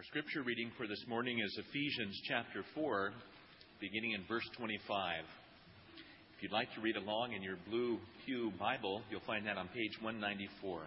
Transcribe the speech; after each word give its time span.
Our 0.00 0.04
scripture 0.04 0.42
reading 0.42 0.70
for 0.78 0.86
this 0.86 1.04
morning 1.08 1.40
is 1.40 1.58
Ephesians 1.58 2.18
chapter 2.26 2.64
4, 2.74 3.12
beginning 3.82 4.12
in 4.12 4.24
verse 4.26 4.48
25. 4.56 5.24
If 6.34 6.42
you'd 6.42 6.52
like 6.52 6.72
to 6.74 6.80
read 6.80 6.96
along 6.96 7.34
in 7.34 7.42
your 7.42 7.58
blue 7.68 7.98
Pew 8.24 8.50
Bible, 8.58 9.02
you'll 9.10 9.20
find 9.26 9.46
that 9.46 9.58
on 9.58 9.68
page 9.68 10.00
194. 10.00 10.80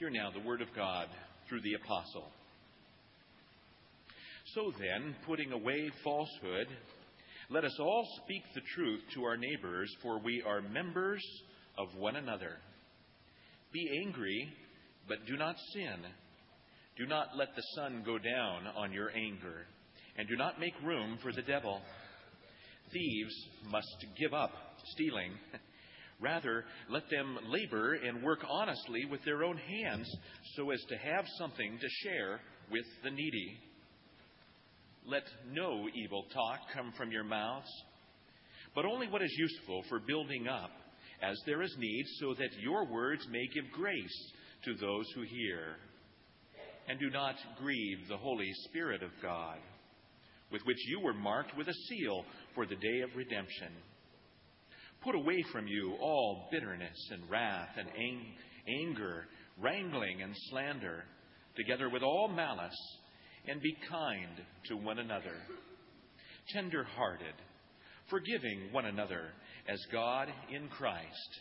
Hear 0.00 0.10
now 0.10 0.32
the 0.32 0.44
word 0.44 0.60
of 0.60 0.74
God 0.74 1.06
through 1.48 1.60
the 1.60 1.74
apostle. 1.74 2.28
So 4.56 4.72
then, 4.80 5.14
putting 5.28 5.52
away 5.52 5.92
falsehood, 6.02 6.66
let 7.50 7.64
us 7.64 7.76
all 7.78 8.04
speak 8.24 8.42
the 8.52 8.62
truth 8.74 9.02
to 9.14 9.22
our 9.22 9.36
neighbors, 9.36 9.94
for 10.02 10.18
we 10.18 10.42
are 10.44 10.60
members 10.60 11.24
of 11.78 11.86
one 11.96 12.16
another. 12.16 12.56
Be 13.72 14.02
angry, 14.04 14.52
but 15.08 15.26
do 15.26 15.36
not 15.36 15.56
sin. 15.72 16.04
Do 16.96 17.06
not 17.06 17.36
let 17.36 17.54
the 17.56 17.62
sun 17.74 18.02
go 18.06 18.18
down 18.18 18.66
on 18.76 18.92
your 18.92 19.10
anger, 19.10 19.66
and 20.16 20.28
do 20.28 20.36
not 20.36 20.60
make 20.60 20.74
room 20.84 21.18
for 21.22 21.32
the 21.32 21.42
devil. 21.42 21.80
Thieves 22.92 23.34
must 23.70 24.06
give 24.18 24.32
up 24.32 24.52
stealing. 24.92 25.32
Rather, 26.20 26.64
let 26.88 27.02
them 27.10 27.38
labor 27.48 27.94
and 27.94 28.22
work 28.22 28.40
honestly 28.48 29.04
with 29.10 29.24
their 29.24 29.42
own 29.42 29.56
hands 29.56 30.08
so 30.56 30.70
as 30.70 30.80
to 30.88 30.96
have 30.96 31.24
something 31.38 31.78
to 31.80 31.88
share 32.08 32.40
with 32.70 32.84
the 33.02 33.10
needy. 33.10 33.58
Let 35.06 35.24
no 35.50 35.88
evil 35.92 36.24
talk 36.32 36.60
come 36.72 36.92
from 36.96 37.10
your 37.10 37.24
mouths, 37.24 37.68
but 38.74 38.84
only 38.86 39.08
what 39.08 39.22
is 39.22 39.36
useful 39.36 39.82
for 39.88 39.98
building 39.98 40.46
up 40.46 40.70
as 41.22 41.36
there 41.46 41.62
is 41.62 41.74
need, 41.78 42.04
so 42.20 42.34
that 42.34 42.50
your 42.60 42.86
words 42.86 43.26
may 43.30 43.46
give 43.54 43.70
grace 43.72 44.32
to 44.64 44.74
those 44.74 45.06
who 45.14 45.22
hear. 45.22 45.76
And 46.88 46.98
do 46.98 47.10
not 47.10 47.34
grieve 47.58 48.08
the 48.08 48.16
Holy 48.16 48.50
Spirit 48.68 49.02
of 49.02 49.10
God, 49.22 49.58
with 50.52 50.62
which 50.64 50.78
you 50.88 51.00
were 51.00 51.14
marked 51.14 51.56
with 51.56 51.68
a 51.68 51.74
seal 51.88 52.24
for 52.54 52.66
the 52.66 52.76
day 52.76 53.00
of 53.00 53.16
redemption. 53.16 53.72
Put 55.02 55.14
away 55.14 55.44
from 55.52 55.66
you 55.66 55.96
all 56.00 56.48
bitterness 56.50 57.10
and 57.10 57.28
wrath 57.30 57.70
and 57.78 57.88
ang- 57.88 58.34
anger, 58.80 59.26
wrangling 59.60 60.22
and 60.22 60.34
slander, 60.50 61.04
together 61.56 61.88
with 61.90 62.02
all 62.02 62.28
malice, 62.28 62.98
and 63.46 63.60
be 63.60 63.76
kind 63.90 64.40
to 64.66 64.76
one 64.76 64.98
another, 64.98 65.36
tender 66.54 66.84
hearted, 66.84 67.34
forgiving 68.08 68.72
one 68.72 68.86
another 68.86 69.32
as 69.68 69.78
God 69.92 70.28
in 70.50 70.68
Christ 70.68 71.40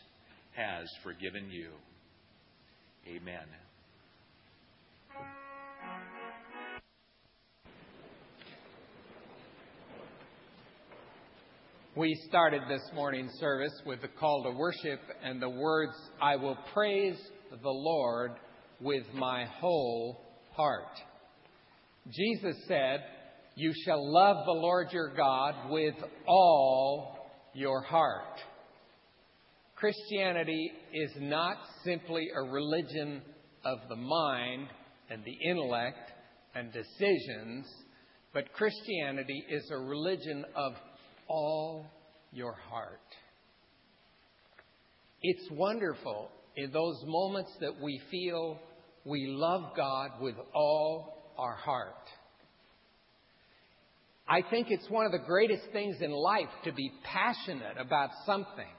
has 0.56 0.86
forgiven 1.04 1.50
you. 1.50 1.70
Amen. 3.08 3.46
We 11.96 12.16
started 12.28 12.64
this 12.70 12.82
morning's 12.96 13.34
service 13.40 13.74
with 13.86 14.02
the 14.02 14.08
call 14.08 14.44
to 14.44 14.52
worship 14.58 15.00
and 15.24 15.42
the 15.42 15.50
words, 15.50 15.94
I 16.22 16.38
will 16.38 16.58
praise 16.74 17.20
the 17.52 17.70
Lord 17.70 18.32
with 18.80 19.04
my 19.14 19.46
whole 19.46 20.26
heart. 20.54 20.98
Jesus 22.10 22.56
said, 22.68 23.02
You 23.56 23.74
shall 23.86 24.12
love 24.12 24.46
the 24.46 24.54
Lord 24.54 24.88
your 24.92 25.14
God 25.14 25.70
with 25.70 25.96
all 26.26 27.30
your 27.54 27.82
heart. 27.82 28.40
Christianity 29.84 30.72
is 30.94 31.12
not 31.20 31.58
simply 31.84 32.30
a 32.34 32.42
religion 32.42 33.22
of 33.66 33.80
the 33.90 33.98
mind 33.98 34.70
and 35.10 35.22
the 35.26 35.38
intellect 35.50 36.10
and 36.56 36.72
decisions, 36.72 37.68
but 38.34 38.54
Christianity 38.54 39.44
is 39.50 39.70
a 39.72 39.78
religion 39.78 40.46
of 40.56 40.72
all 41.28 41.86
your 42.32 42.54
heart. 42.54 43.02
It's 45.22 45.52
wonderful 45.52 46.30
in 46.56 46.72
those 46.72 47.04
moments 47.06 47.52
that 47.60 47.74
we 47.82 48.00
feel 48.10 48.60
we 49.04 49.26
love 49.28 49.76
God 49.76 50.12
with 50.22 50.36
all 50.56 51.34
our 51.38 51.56
heart. 51.56 52.08
I 54.30 54.44
think 54.50 54.68
it's 54.70 54.90
one 54.90 55.06
of 55.06 55.12
the 55.12 55.28
greatest 55.28 55.64
things 55.74 55.98
in 56.00 56.12
life 56.12 56.48
to 56.64 56.72
be 56.72 56.90
passionate 57.04 57.76
about 57.78 58.12
something. 58.26 58.72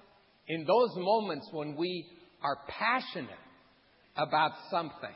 In 0.49 0.65
those 0.67 0.91
moments 0.97 1.49
when 1.53 1.77
we 1.77 2.07
are 2.43 2.59
passionate 2.69 3.31
about 4.17 4.53
something, 4.71 5.15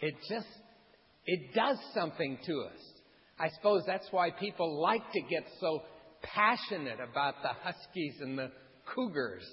it 0.00 0.14
just, 0.28 0.46
it 1.26 1.54
does 1.54 1.78
something 1.94 2.38
to 2.46 2.60
us. 2.62 2.80
I 3.38 3.48
suppose 3.56 3.82
that's 3.86 4.06
why 4.10 4.30
people 4.30 4.80
like 4.82 5.10
to 5.12 5.20
get 5.22 5.44
so 5.60 5.82
passionate 6.22 6.98
about 7.00 7.36
the 7.42 7.48
Huskies 7.62 8.16
and 8.20 8.38
the 8.38 8.50
Cougars. 8.94 9.48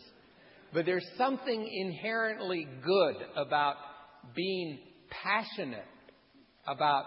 But 0.74 0.86
there's 0.86 1.08
something 1.18 1.68
inherently 1.72 2.68
good 2.84 3.16
about 3.36 3.76
being 4.36 4.80
passionate 5.10 5.86
about 6.68 7.06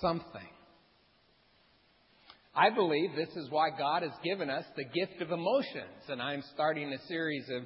something. 0.00 0.48
I 2.54 2.68
believe 2.68 3.16
this 3.16 3.34
is 3.34 3.50
why 3.50 3.70
God 3.70 4.02
has 4.02 4.12
given 4.22 4.50
us 4.50 4.64
the 4.76 4.84
gift 4.84 5.22
of 5.22 5.30
emotions. 5.30 6.04
And 6.08 6.20
I'm 6.20 6.42
starting 6.52 6.92
a 6.92 7.06
series 7.06 7.48
of 7.48 7.62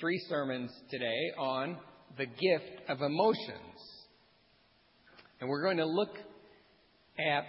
three 0.00 0.20
sermons 0.28 0.72
today 0.90 1.30
on 1.38 1.76
the 2.18 2.26
gift 2.26 2.88
of 2.88 3.02
emotions. 3.02 3.78
And 5.40 5.48
we're 5.48 5.62
going 5.62 5.76
to 5.76 5.86
look 5.86 6.16
at 7.20 7.46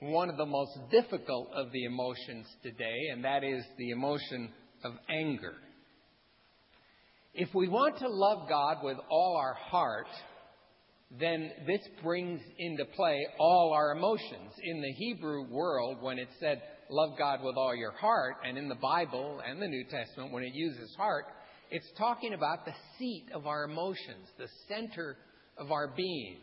one 0.00 0.28
of 0.28 0.36
the 0.36 0.46
most 0.46 0.76
difficult 0.90 1.50
of 1.54 1.70
the 1.70 1.84
emotions 1.84 2.46
today, 2.64 2.98
and 3.12 3.24
that 3.24 3.44
is 3.44 3.62
the 3.78 3.90
emotion 3.90 4.50
of 4.82 4.94
anger. 5.08 5.54
If 7.32 7.54
we 7.54 7.68
want 7.68 7.98
to 7.98 8.08
love 8.08 8.48
God 8.48 8.78
with 8.82 8.96
all 9.08 9.36
our 9.36 9.54
heart, 9.54 10.08
then 11.10 11.50
this 11.66 11.80
brings 12.02 12.40
into 12.58 12.84
play 12.94 13.26
all 13.38 13.72
our 13.74 13.92
emotions. 13.92 14.52
In 14.62 14.82
the 14.82 14.92
Hebrew 14.92 15.48
world, 15.50 16.02
when 16.02 16.18
it 16.18 16.28
said, 16.38 16.60
love 16.90 17.16
God 17.18 17.40
with 17.42 17.56
all 17.56 17.74
your 17.74 17.92
heart, 17.92 18.36
and 18.46 18.58
in 18.58 18.68
the 18.68 18.74
Bible 18.74 19.40
and 19.46 19.60
the 19.60 19.68
New 19.68 19.84
Testament, 19.84 20.32
when 20.32 20.42
it 20.42 20.54
uses 20.54 20.94
heart, 20.96 21.24
it's 21.70 21.90
talking 21.96 22.34
about 22.34 22.64
the 22.64 22.74
seat 22.98 23.26
of 23.34 23.46
our 23.46 23.64
emotions, 23.64 24.28
the 24.38 24.48
center 24.68 25.16
of 25.56 25.70
our 25.70 25.88
being. 25.96 26.38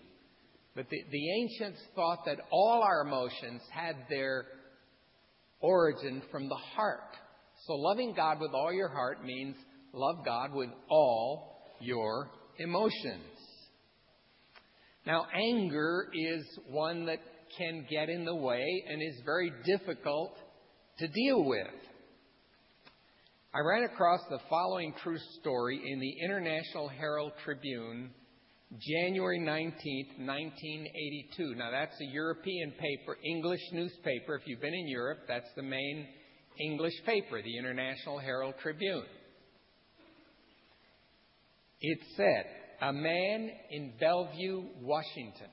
But 0.76 0.90
the, 0.90 0.98
the 1.12 1.42
ancients 1.42 1.80
thought 1.96 2.26
that 2.26 2.40
all 2.52 2.84
our 2.84 3.08
emotions 3.08 3.62
had 3.72 3.96
their 4.10 4.46
origin 5.62 6.22
from 6.32 6.50
the 6.50 6.60
heart. 6.76 7.16
So 7.66 7.74
loving 7.74 8.14
God 8.16 8.40
with 8.40 8.52
all 8.54 8.74
your 8.74 8.90
heart 8.90 9.24
means 9.24 9.56
love 9.94 10.26
God 10.26 10.54
with 10.54 10.70
all 10.90 11.78
your 11.80 12.30
emotions. 12.58 13.35
Now, 15.06 15.26
anger 15.34 16.08
is 16.14 16.44
one 16.70 17.06
that 17.06 17.20
can 17.58 17.86
get 17.90 18.10
in 18.10 18.26
the 18.26 18.36
way 18.36 18.84
and 18.90 19.02
is 19.02 19.22
very 19.24 19.52
difficult 19.64 20.36
to 21.00 21.08
deal 21.08 21.44
with. 21.44 21.68
I 23.54 23.60
ran 23.60 23.84
across 23.84 24.20
the 24.30 24.40
following 24.50 24.94
true 25.02 25.20
story 25.40 25.80
in 25.86 26.00
the 26.00 26.14
International 26.26 26.90
Herald 26.90 27.34
Tribune, 27.44 28.10
January 28.80 29.40
19, 29.40 30.08
1982. 30.18 31.56
Now, 31.56 31.72
that's 31.72 31.96
a 32.02 32.12
European 32.12 32.72
paper, 32.72 33.18
English 33.24 33.62
newspaper. 33.72 34.36
If 34.36 34.42
you've 34.48 34.60
been 34.60 34.74
in 34.74 34.88
Europe, 34.88 35.20
that's 35.28 35.48
the 35.56 35.64
main 35.64 36.08
English 36.60 36.94
paper, 37.06 37.42
the 37.42 37.58
International 37.58 38.18
Herald 38.18 38.56
Tribune. 38.62 39.06
It 41.80 42.00
said, 42.18 42.46
a 42.82 42.94
man 42.94 43.50
in 43.72 43.94
Bellevue, 44.00 44.64
Washington. 44.82 45.50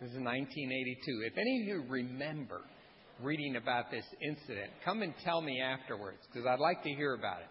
This 0.00 0.10
is 0.10 0.16
1982. 0.16 1.22
If 1.26 1.38
any 1.38 1.60
of 1.62 1.68
you 1.68 1.84
remember 1.88 2.60
reading 3.22 3.56
about 3.56 3.90
this 3.90 4.04
incident, 4.22 4.70
come 4.84 5.02
and 5.02 5.12
tell 5.24 5.40
me 5.42 5.60
afterwards 5.60 6.18
because 6.32 6.46
I'd 6.46 6.58
like 6.58 6.82
to 6.84 6.90
hear 6.90 7.14
about 7.14 7.40
it. 7.40 7.48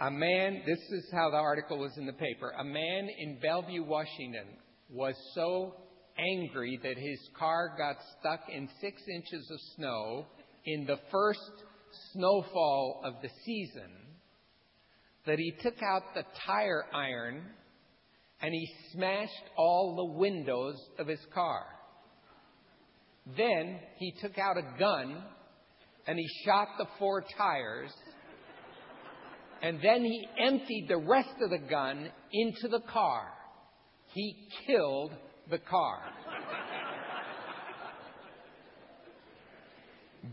A 0.00 0.10
man, 0.10 0.62
this 0.64 0.78
is 0.78 1.10
how 1.12 1.30
the 1.30 1.36
article 1.36 1.78
was 1.78 1.96
in 1.96 2.06
the 2.06 2.12
paper. 2.12 2.52
A 2.60 2.64
man 2.64 3.08
in 3.18 3.38
Bellevue, 3.40 3.82
Washington 3.82 4.46
was 4.90 5.14
so 5.34 5.74
angry 6.16 6.78
that 6.82 6.96
his 6.96 7.18
car 7.36 7.74
got 7.76 7.96
stuck 8.20 8.40
in 8.48 8.68
six 8.80 9.02
inches 9.12 9.50
of 9.50 9.58
snow 9.76 10.26
in 10.64 10.86
the 10.86 10.98
first 11.10 11.40
snowfall 12.12 13.00
of 13.04 13.14
the 13.22 13.30
season 13.44 14.07
that 15.28 15.38
he 15.38 15.52
took 15.62 15.80
out 15.82 16.02
the 16.14 16.24
tire 16.46 16.84
iron 16.92 17.42
and 18.40 18.52
he 18.52 18.68
smashed 18.92 19.32
all 19.56 19.94
the 19.96 20.18
windows 20.18 20.76
of 20.98 21.06
his 21.06 21.20
car. 21.34 21.64
Then 23.36 23.78
he 23.98 24.12
took 24.20 24.38
out 24.38 24.56
a 24.56 24.78
gun 24.78 25.22
and 26.06 26.18
he 26.18 26.26
shot 26.44 26.68
the 26.78 26.86
four 26.98 27.24
tires 27.36 27.92
And 29.60 29.80
then 29.82 30.04
he 30.04 30.28
emptied 30.38 30.86
the 30.88 30.98
rest 30.98 31.34
of 31.42 31.50
the 31.50 31.58
gun 31.58 32.10
into 32.32 32.68
the 32.68 32.80
car. 32.80 33.28
He 34.14 34.48
killed 34.66 35.12
the 35.50 35.58
car. 35.58 36.00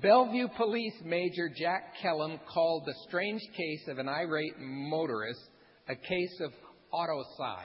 Bellevue 0.02 0.48
Police 0.58 0.96
Major 1.06 1.50
Jack 1.56 1.94
Kellum 2.02 2.40
called 2.52 2.84
the 2.86 2.96
strange 3.08 3.42
case 3.56 3.88
of 3.88 3.98
an 3.98 4.10
irate 4.10 4.60
motorist 4.60 5.40
a 5.88 5.96
case 5.96 6.42
of 6.42 6.52
autocide. 6.94 7.60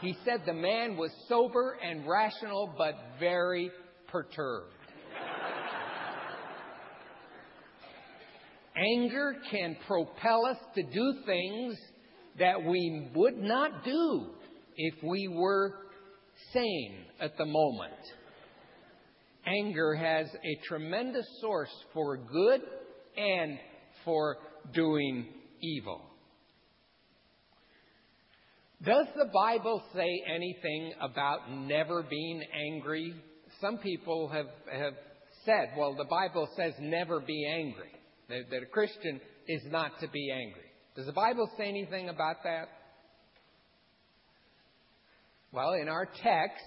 he 0.00 0.14
said 0.24 0.42
the 0.44 0.52
man 0.52 0.96
was 0.96 1.10
sober 1.28 1.78
and 1.82 2.06
rational, 2.06 2.74
but 2.76 2.94
very 3.20 3.70
perturbed. 4.08 4.72
Anger 8.76 9.36
can 9.50 9.76
propel 9.86 10.46
us 10.46 10.58
to 10.74 10.82
do 10.82 11.14
things 11.24 11.76
that 12.38 12.62
we 12.62 13.10
would 13.14 13.38
not 13.38 13.84
do 13.84 14.26
if 14.76 14.94
we 15.02 15.28
were 15.28 15.72
sane 16.52 17.04
at 17.20 17.36
the 17.38 17.46
moment. 17.46 17.94
Anger 19.48 19.94
has 19.94 20.26
a 20.28 20.66
tremendous 20.66 21.26
source 21.40 21.72
for 21.94 22.16
good 22.16 22.60
and 23.16 23.58
for 24.04 24.36
doing 24.74 25.26
evil. 25.60 26.02
Does 28.82 29.06
the 29.16 29.28
Bible 29.34 29.82
say 29.94 30.22
anything 30.32 30.92
about 31.00 31.50
never 31.50 32.02
being 32.02 32.42
angry? 32.54 33.12
Some 33.60 33.78
people 33.78 34.28
have, 34.28 34.46
have 34.72 34.94
said, 35.44 35.70
well, 35.76 35.94
the 35.96 36.04
Bible 36.04 36.48
says 36.56 36.74
never 36.78 37.20
be 37.20 37.44
angry, 37.44 37.90
that, 38.28 38.50
that 38.50 38.62
a 38.62 38.66
Christian 38.66 39.20
is 39.48 39.62
not 39.66 39.98
to 40.00 40.08
be 40.08 40.30
angry. 40.30 40.70
Does 40.94 41.06
the 41.06 41.12
Bible 41.12 41.50
say 41.56 41.68
anything 41.68 42.08
about 42.08 42.36
that? 42.44 42.68
Well, 45.50 45.72
in 45.72 45.88
our 45.88 46.06
text, 46.06 46.62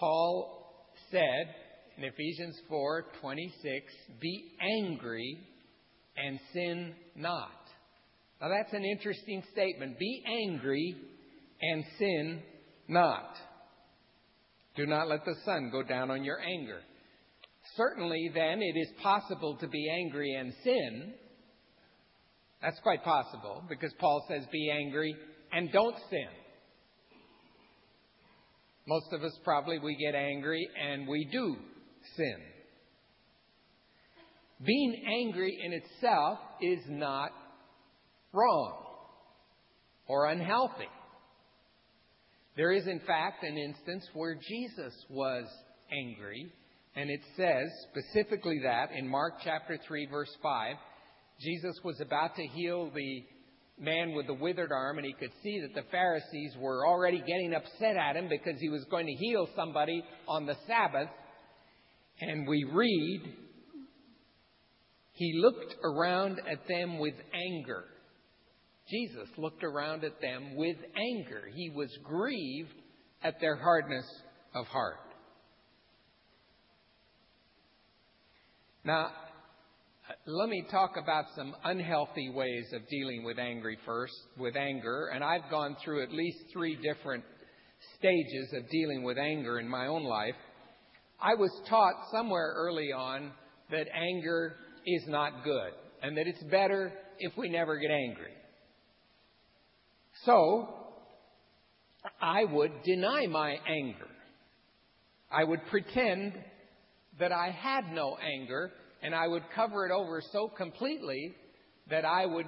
Paul 0.00 0.66
said 1.10 1.54
in 1.98 2.04
Ephesians 2.04 2.58
4:26, 2.68 3.92
"Be 4.18 4.56
angry 4.60 5.38
and 6.16 6.40
sin 6.52 6.94
not." 7.14 7.70
Now 8.40 8.48
that's 8.48 8.72
an 8.72 8.84
interesting 8.84 9.42
statement. 9.52 9.98
Be 9.98 10.24
angry 10.26 10.96
and 11.60 11.84
sin 11.98 12.42
not. 12.88 13.36
Do 14.74 14.86
not 14.86 15.08
let 15.08 15.24
the 15.26 15.34
sun 15.44 15.68
go 15.70 15.82
down 15.82 16.10
on 16.10 16.24
your 16.24 16.40
anger. 16.40 16.80
Certainly, 17.76 18.30
then, 18.34 18.62
it 18.62 18.76
is 18.76 18.92
possible 19.02 19.56
to 19.58 19.68
be 19.68 19.90
angry 19.90 20.34
and 20.34 20.54
sin. 20.64 21.14
That's 22.62 22.80
quite 22.80 23.02
possible 23.04 23.62
because 23.68 23.92
Paul 23.98 24.24
says, 24.28 24.46
be 24.50 24.70
angry 24.70 25.14
and 25.52 25.70
don't 25.72 25.96
sin. 26.08 26.28
Most 28.90 29.12
of 29.12 29.22
us 29.22 29.38
probably, 29.44 29.78
we 29.78 29.94
get 29.94 30.16
angry 30.16 30.68
and 30.84 31.06
we 31.06 31.24
do 31.30 31.54
sin. 32.16 32.36
Being 34.66 35.04
angry 35.06 35.56
in 35.64 35.72
itself 35.72 36.40
is 36.60 36.80
not 36.88 37.30
wrong 38.32 38.82
or 40.08 40.26
unhealthy. 40.26 40.88
There 42.56 42.72
is, 42.72 42.88
in 42.88 42.98
fact, 43.06 43.44
an 43.44 43.56
instance 43.56 44.04
where 44.12 44.34
Jesus 44.34 44.92
was 45.08 45.44
angry, 45.92 46.52
and 46.96 47.10
it 47.10 47.20
says 47.36 47.68
specifically 47.92 48.58
that 48.64 48.88
in 48.90 49.06
Mark 49.06 49.34
chapter 49.44 49.78
3, 49.86 50.08
verse 50.10 50.36
5. 50.42 50.74
Jesus 51.38 51.76
was 51.84 52.00
about 52.00 52.34
to 52.34 52.42
heal 52.42 52.90
the 52.92 53.22
man 53.80 54.12
with 54.14 54.26
the 54.26 54.34
withered 54.34 54.72
arm, 54.72 54.98
and 54.98 55.06
he 55.06 55.14
could 55.14 55.32
see 55.42 55.60
that 55.60 55.74
the 55.74 55.88
Pharisees 55.90 56.54
were 56.58 56.86
already 56.86 57.18
getting 57.18 57.54
upset 57.54 57.96
at 57.96 58.16
him 58.16 58.28
because 58.28 58.60
he 58.60 58.68
was 58.68 58.84
going 58.90 59.06
to 59.06 59.12
heal 59.12 59.48
somebody 59.56 60.04
on 60.28 60.46
the 60.46 60.56
Sabbath. 60.66 61.08
And 62.20 62.46
we 62.46 62.64
read, 62.70 63.22
he 65.12 65.40
looked 65.40 65.74
around 65.82 66.40
at 66.50 66.68
them 66.68 66.98
with 66.98 67.14
anger. 67.32 67.84
Jesus 68.88 69.28
looked 69.38 69.64
around 69.64 70.04
at 70.04 70.20
them 70.20 70.56
with 70.56 70.76
anger. 70.96 71.42
He 71.54 71.70
was 71.70 71.88
grieved 72.02 72.74
at 73.22 73.40
their 73.40 73.56
hardness 73.56 74.06
of 74.54 74.66
heart. 74.66 74.96
Now, 78.84 79.10
let 80.32 80.48
me 80.48 80.64
talk 80.70 80.92
about 80.96 81.24
some 81.34 81.54
unhealthy 81.64 82.30
ways 82.30 82.66
of 82.72 82.86
dealing 82.88 83.24
with 83.24 83.38
angry 83.38 83.76
first, 83.84 84.14
with 84.38 84.54
anger, 84.54 85.10
and 85.12 85.24
I've 85.24 85.50
gone 85.50 85.76
through 85.84 86.02
at 86.04 86.12
least 86.12 86.38
three 86.52 86.76
different 86.76 87.24
stages 87.98 88.52
of 88.54 88.68
dealing 88.70 89.02
with 89.02 89.18
anger 89.18 89.58
in 89.58 89.68
my 89.68 89.86
own 89.86 90.04
life. 90.04 90.36
I 91.20 91.34
was 91.34 91.50
taught 91.68 91.94
somewhere 92.12 92.52
early 92.56 92.92
on 92.92 93.32
that 93.70 93.86
anger 93.92 94.56
is 94.86 95.02
not 95.08 95.42
good 95.44 95.72
and 96.02 96.16
that 96.16 96.26
it's 96.26 96.42
better 96.44 96.92
if 97.18 97.36
we 97.36 97.48
never 97.48 97.76
get 97.78 97.90
angry. 97.90 98.32
So, 100.24 100.68
I 102.20 102.44
would 102.44 102.72
deny 102.84 103.26
my 103.26 103.56
anger. 103.68 104.08
I 105.30 105.44
would 105.44 105.60
pretend 105.70 106.34
that 107.18 107.32
I 107.32 107.50
had 107.50 107.92
no 107.92 108.16
anger 108.16 108.72
and 109.02 109.14
I 109.14 109.26
would 109.26 109.44
cover 109.54 109.86
it 109.86 109.92
over 109.92 110.22
so 110.32 110.48
completely 110.48 111.34
that 111.88 112.04
I 112.04 112.26
would 112.26 112.46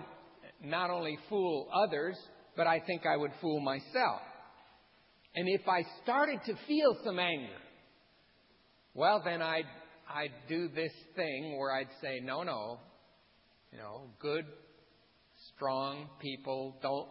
not 0.62 0.90
only 0.90 1.18
fool 1.28 1.68
others, 1.74 2.16
but 2.56 2.66
I 2.66 2.80
think 2.80 3.02
I 3.06 3.16
would 3.16 3.32
fool 3.40 3.60
myself. 3.60 4.20
And 5.34 5.48
if 5.48 5.66
I 5.66 5.82
started 6.02 6.40
to 6.46 6.54
feel 6.66 6.96
some 7.04 7.18
anger, 7.18 7.56
well, 8.94 9.22
then 9.24 9.40
I'd, 9.40 9.66
I'd 10.08 10.32
do 10.48 10.68
this 10.68 10.92
thing 11.16 11.56
where 11.58 11.72
I'd 11.72 11.88
say, 12.02 12.20
no, 12.22 12.42
no, 12.42 12.78
you 13.72 13.78
know, 13.78 14.10
good, 14.20 14.44
strong 15.54 16.08
people 16.20 16.76
don't 16.82 17.08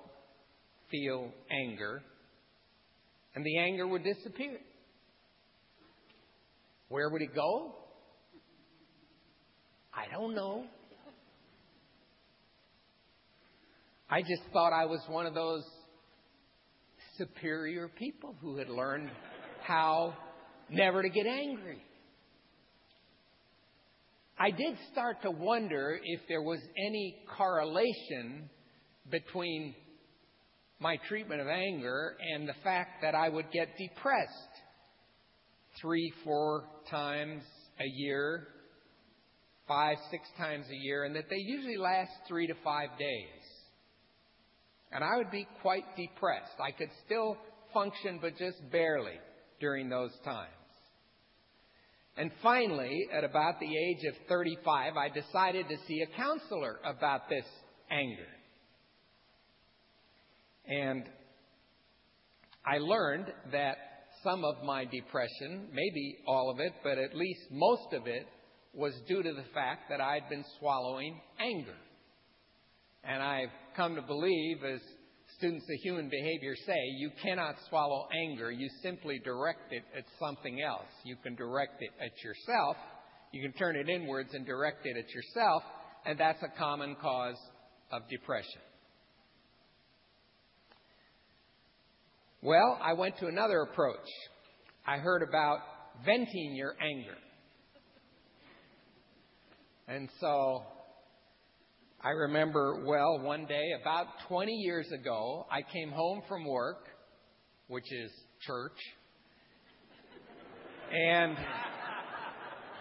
feel 0.91 1.31
anger. 1.49 2.03
And 3.33 3.43
the 3.43 3.57
anger 3.57 3.87
would 3.87 4.03
disappear. 4.03 4.59
Where 6.89 7.09
would 7.09 7.21
it 7.21 7.33
go? 7.33 7.80
I 9.93 10.05
don't 10.11 10.33
know. 10.33 10.65
I 14.09 14.21
just 14.21 14.43
thought 14.51 14.73
I 14.73 14.85
was 14.85 15.01
one 15.07 15.25
of 15.25 15.33
those 15.33 15.63
superior 17.17 17.87
people 17.87 18.35
who 18.41 18.57
had 18.57 18.69
learned 18.69 19.09
how 19.63 20.13
never 20.69 21.01
to 21.01 21.09
get 21.09 21.25
angry. 21.25 21.81
I 24.39 24.49
did 24.51 24.75
start 24.91 25.21
to 25.21 25.31
wonder 25.31 25.99
if 26.03 26.21
there 26.27 26.41
was 26.41 26.59
any 26.77 27.17
correlation 27.37 28.49
between 29.09 29.75
my 30.79 30.97
treatment 31.07 31.41
of 31.41 31.47
anger 31.47 32.17
and 32.33 32.49
the 32.49 32.55
fact 32.63 33.03
that 33.03 33.13
I 33.13 33.29
would 33.29 33.51
get 33.51 33.69
depressed 33.77 34.31
three, 35.79 36.11
four 36.23 36.63
times 36.89 37.43
a 37.79 37.85
year 37.85 38.47
five, 39.67 39.97
six 40.09 40.27
times 40.37 40.65
a 40.71 40.75
year, 40.75 41.05
and 41.05 41.15
that 41.15 41.29
they 41.29 41.37
usually 41.37 41.77
last 41.77 42.11
three 42.27 42.47
to 42.47 42.53
five 42.63 42.89
days. 42.99 43.43
And 44.91 45.03
I 45.03 45.17
would 45.17 45.31
be 45.31 45.47
quite 45.61 45.85
depressed. 45.95 46.59
I 46.59 46.71
could 46.71 46.89
still 47.05 47.37
function, 47.73 48.19
but 48.21 48.37
just 48.37 48.57
barely 48.71 49.19
during 49.59 49.89
those 49.89 50.11
times. 50.25 50.49
And 52.17 52.31
finally, 52.43 53.07
at 53.13 53.23
about 53.23 53.59
the 53.59 53.67
age 53.67 54.03
of 54.09 54.15
35, 54.27 54.97
I 54.97 55.07
decided 55.09 55.67
to 55.69 55.77
see 55.87 56.01
a 56.01 56.17
counselor 56.17 56.79
about 56.83 57.29
this 57.29 57.45
anger. 57.89 58.27
And 60.67 61.05
I 62.65 62.77
learned 62.79 63.27
that 63.51 63.77
some 64.23 64.43
of 64.43 64.63
my 64.63 64.85
depression, 64.85 65.69
maybe 65.73 66.17
all 66.27 66.51
of 66.51 66.59
it, 66.59 66.73
but 66.83 66.97
at 66.97 67.15
least 67.15 67.41
most 67.49 67.93
of 67.93 68.07
it, 68.07 68.27
was 68.73 68.93
due 69.07 69.21
to 69.21 69.33
the 69.33 69.45
fact 69.53 69.89
that 69.89 69.99
I'd 69.99 70.29
been 70.29 70.45
swallowing 70.59 71.19
anger. 71.39 71.75
And 73.03 73.21
I've 73.21 73.49
come 73.75 73.95
to 73.95 74.01
believe, 74.01 74.57
as 74.63 74.79
students 75.37 75.65
of 75.65 75.79
human 75.81 76.09
behavior 76.09 76.55
say, 76.65 76.79
you 76.97 77.09
cannot 77.21 77.55
swallow 77.67 78.07
anger. 78.13 78.51
You 78.51 78.69
simply 78.81 79.19
direct 79.23 79.71
it 79.73 79.83
at 79.97 80.05
something 80.19 80.61
else. 80.61 80.89
You 81.03 81.15
can 81.23 81.35
direct 81.35 81.81
it 81.81 81.91
at 81.99 82.11
yourself. 82.23 82.77
You 83.33 83.41
can 83.41 83.53
turn 83.53 83.75
it 83.75 83.89
inwards 83.89 84.33
and 84.33 84.45
direct 84.45 84.85
it 84.85 84.97
at 84.97 85.09
yourself. 85.09 85.63
And 86.05 86.19
that's 86.19 86.41
a 86.43 86.57
common 86.59 86.95
cause 87.01 87.37
of 87.91 88.03
depression. 88.09 88.61
Well, 92.41 92.79
I 92.81 92.93
went 92.93 93.17
to 93.19 93.27
another 93.27 93.61
approach. 93.61 94.07
I 94.85 94.97
heard 94.97 95.21
about 95.21 95.59
venting 96.03 96.55
your 96.55 96.75
anger. 96.81 97.17
And 99.87 100.09
so 100.19 100.63
I 102.03 102.09
remember 102.09 102.83
well 102.85 103.19
one 103.19 103.45
day, 103.45 103.71
about 103.79 104.07
20 104.27 104.51
years 104.51 104.87
ago, 104.91 105.45
I 105.51 105.61
came 105.61 105.91
home 105.91 106.21
from 106.27 106.45
work, 106.45 106.87
which 107.67 107.91
is 107.91 108.11
church, 108.45 108.77
and 110.91 111.37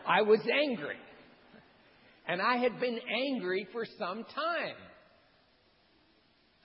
I 0.06 0.22
was 0.22 0.40
angry. 0.40 0.96
And 2.26 2.40
I 2.40 2.56
had 2.58 2.78
been 2.78 2.98
angry 3.26 3.66
for 3.72 3.84
some 3.98 4.24
time 4.34 4.76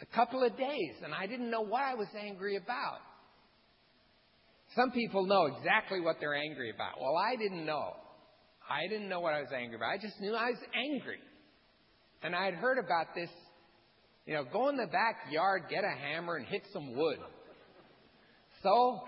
a 0.01 0.05
couple 0.15 0.43
of 0.43 0.55
days, 0.57 0.93
and 1.03 1.13
I 1.13 1.25
didn't 1.25 1.49
know 1.49 1.61
what 1.61 1.81
I 1.81 1.95
was 1.95 2.07
angry 2.19 2.57
about. 2.57 2.99
Some 4.75 4.91
people 4.91 5.25
know 5.25 5.45
exactly 5.45 6.01
what 6.01 6.17
they're 6.19 6.35
angry 6.35 6.69
about. 6.69 6.99
Well, 6.99 7.15
I 7.17 7.35
didn't 7.35 7.65
know. 7.65 7.93
I 8.69 8.87
didn't 8.87 9.09
know 9.09 9.19
what 9.19 9.33
I 9.33 9.41
was 9.41 9.49
angry 9.55 9.75
about. 9.75 9.89
I 9.89 9.97
just 9.97 10.19
knew 10.19 10.33
I 10.33 10.49
was 10.49 10.59
angry. 10.75 11.19
And 12.23 12.35
I 12.35 12.45
had 12.45 12.55
heard 12.55 12.77
about 12.77 13.13
this, 13.13 13.29
you 14.25 14.33
know, 14.33 14.43
go 14.51 14.69
in 14.69 14.77
the 14.77 14.87
backyard, 14.87 15.63
get 15.69 15.83
a 15.83 15.95
hammer, 15.95 16.35
and 16.35 16.45
hit 16.47 16.63
some 16.73 16.95
wood. 16.95 17.19
So 18.63 19.01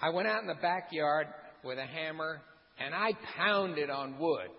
I 0.00 0.10
went 0.10 0.26
out 0.26 0.42
in 0.42 0.48
the 0.48 0.60
backyard 0.60 1.28
with 1.62 1.78
a 1.78 1.86
hammer 1.86 2.42
and 2.80 2.94
I 2.94 3.12
pounded 3.36 3.90
on 3.90 4.18
wood. 4.18 4.50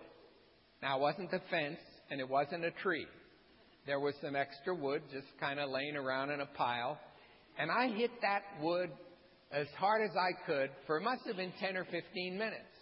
Now, 0.82 0.96
it 0.96 1.00
wasn't 1.00 1.30
the 1.30 1.40
fence 1.50 1.78
and 2.10 2.20
it 2.20 2.28
wasn't 2.28 2.64
a 2.64 2.70
tree. 2.70 3.06
There 3.86 4.00
was 4.00 4.14
some 4.22 4.34
extra 4.34 4.74
wood 4.74 5.02
just 5.12 5.26
kind 5.38 5.60
of 5.60 5.70
laying 5.70 5.96
around 5.96 6.30
in 6.30 6.40
a 6.40 6.46
pile. 6.46 6.98
And 7.58 7.70
I 7.70 7.88
hit 7.88 8.10
that 8.22 8.42
wood 8.62 8.90
as 9.52 9.66
hard 9.78 10.02
as 10.02 10.16
I 10.16 10.32
could 10.46 10.70
for 10.86 10.96
it 10.96 11.02
must 11.02 11.22
have 11.26 11.36
been 11.36 11.52
10 11.60 11.76
or 11.76 11.84
15 11.84 12.38
minutes. 12.38 12.75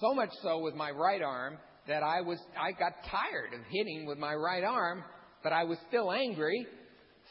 So 0.00 0.14
much 0.14 0.30
so 0.42 0.58
with 0.58 0.74
my 0.74 0.90
right 0.90 1.22
arm 1.22 1.58
that 1.88 2.02
I 2.02 2.20
was 2.20 2.38
I 2.58 2.72
got 2.72 2.92
tired 3.10 3.54
of 3.54 3.60
hitting 3.70 4.06
with 4.06 4.18
my 4.18 4.34
right 4.34 4.64
arm, 4.64 5.04
but 5.42 5.52
I 5.52 5.64
was 5.64 5.78
still 5.88 6.12
angry, 6.12 6.66